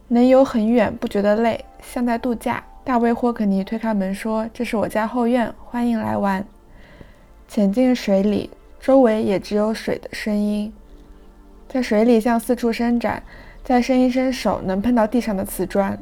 [0.08, 2.62] 能游很远不觉得累，像在度假。
[2.84, 6.46] 大卫霍克尼推开门说：“这是我家后院，欢迎来玩。”
[7.48, 10.72] 潜进水里，周围也只有水的声音，
[11.68, 13.20] 在水里向四处伸展，
[13.64, 15.98] 再伸一伸手，能碰到地上的瓷砖，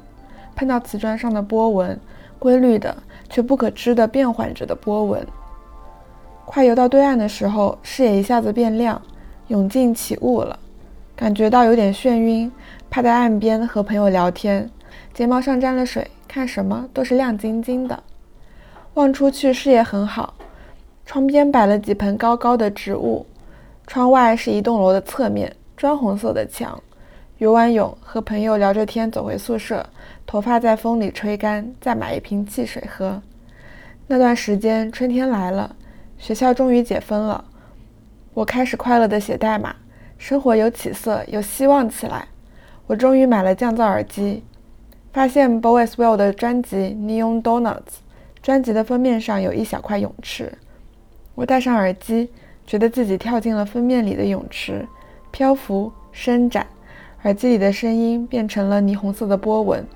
[0.54, 1.98] 碰到瓷砖上的波纹，
[2.38, 2.94] 规律的
[3.30, 5.26] 却不可知的变换着的波纹。
[6.44, 9.00] 快游到对岸的时候，视野一下子变亮，
[9.48, 10.58] 涌进起雾了。
[11.16, 12.50] 感觉到有点眩晕，
[12.90, 14.68] 趴在岸边和朋友聊天，
[15.12, 18.02] 睫毛上沾了水，看什么都是亮晶晶的。
[18.94, 20.34] 望出去视野很好，
[21.06, 23.24] 窗边摆了几盆高高的植物，
[23.86, 26.80] 窗外是一栋楼的侧面，砖红色的墙。
[27.38, 29.84] 游完泳和朋友聊着天，走回宿舍，
[30.26, 33.22] 头发在风里吹干，再买一瓶汽水喝。
[34.06, 35.74] 那段时间春天来了，
[36.18, 37.44] 学校终于解封了，
[38.34, 39.74] 我开始快乐的写代码。
[40.24, 42.26] 生活有起色，有希望起来。
[42.86, 44.42] 我终于买了降噪耳机，
[45.12, 47.76] 发现 Boweswell 的专辑《Neon Donuts》，
[48.40, 50.50] 专辑的封面上有一小块泳池。
[51.34, 52.30] 我戴上耳机，
[52.66, 54.88] 觉得自己跳进了封面里的泳池，
[55.30, 56.66] 漂浮伸展，
[57.24, 59.86] 耳机里的声音变成了霓虹色的波纹。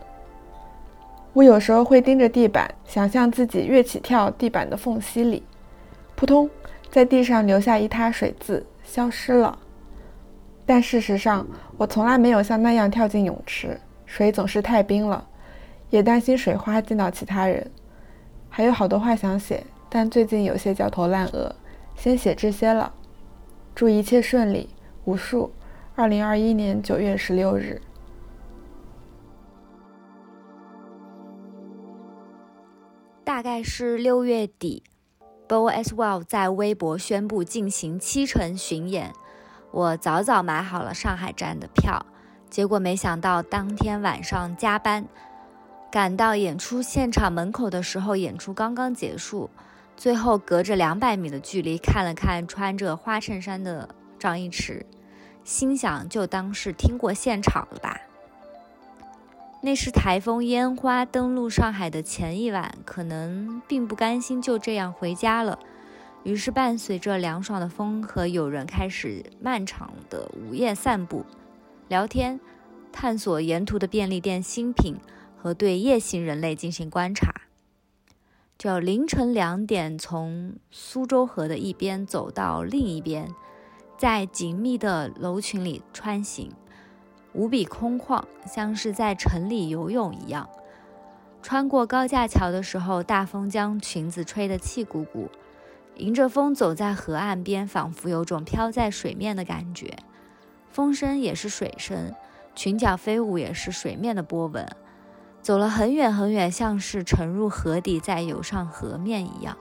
[1.32, 5.42] 我有时候会盯着地板，想象自己跃起跳地板的缝隙里，
[6.14, 6.50] 扑通，
[6.90, 9.58] 在地上留下一滩水渍，消失了。
[10.68, 11.46] 但事实上，
[11.78, 15.26] 我从来没有像那样跳进泳池，水总是太冰了，
[15.88, 17.70] 也担心水花溅到其他人。
[18.50, 21.56] 还有好多话想写，但最近有些焦头烂额，
[21.96, 22.92] 先写这些了。
[23.74, 24.68] 祝一切顺利，
[25.06, 25.50] 无数。
[25.94, 27.80] 二零二一年九月十六日，
[33.24, 34.82] 大概是六月底
[35.48, 39.14] ，Bo as well 在微博宣布进行七城巡演。
[39.70, 42.04] 我早早买好了上海站的票，
[42.48, 45.04] 结果没想到当天晚上加班，
[45.90, 49.50] 赶到演出现场门口的时候，演出刚刚结束。
[49.96, 53.88] 最后隔着两百米的距离看了看穿着花衬衫的
[54.18, 54.86] 张一驰，
[55.42, 58.00] 心想就当是听过现场了吧。
[59.60, 65.58] 那是台风烟花登陆上海的前一晚，可能并不甘心就这样回家了。
[66.24, 71.24] 于是，伴随着凉爽的风和友人开始漫长的午夜散步、
[71.88, 72.38] 聊天、
[72.92, 74.96] 探索沿途的便利店新品
[75.36, 77.32] 和对夜行人类进行观察。
[78.58, 83.32] 就凌晨两点，从苏州河的一边走到另一边，
[83.96, 86.52] 在紧密的楼群里穿行，
[87.32, 90.50] 无比空旷，像是在城里游泳一样。
[91.40, 95.30] 穿过高架桥的时候，大风将裙子吹得气鼓鼓，
[95.98, 99.98] 迎着风走在河岸边，仿佛有种飘在水面的感觉。
[100.70, 102.14] 风声也是水声，
[102.54, 104.66] 裙角飞舞也是水面的波纹。
[105.42, 109.56] 走了很远很远，像是沉入河底再游上河面一样。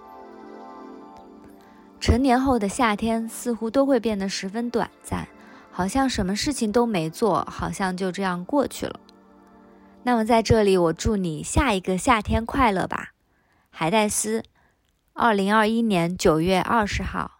[1.99, 5.27] 成年后的夏天似乎都会变得十分短暂，
[5.71, 8.99] 好像什么事情都没做，好像就这样过去了。
[10.03, 13.13] 那么在这里，我祝你下一个夏天快乐吧，
[13.71, 14.43] 海带丝，
[15.19, 17.36] 二零二一年九月二十号。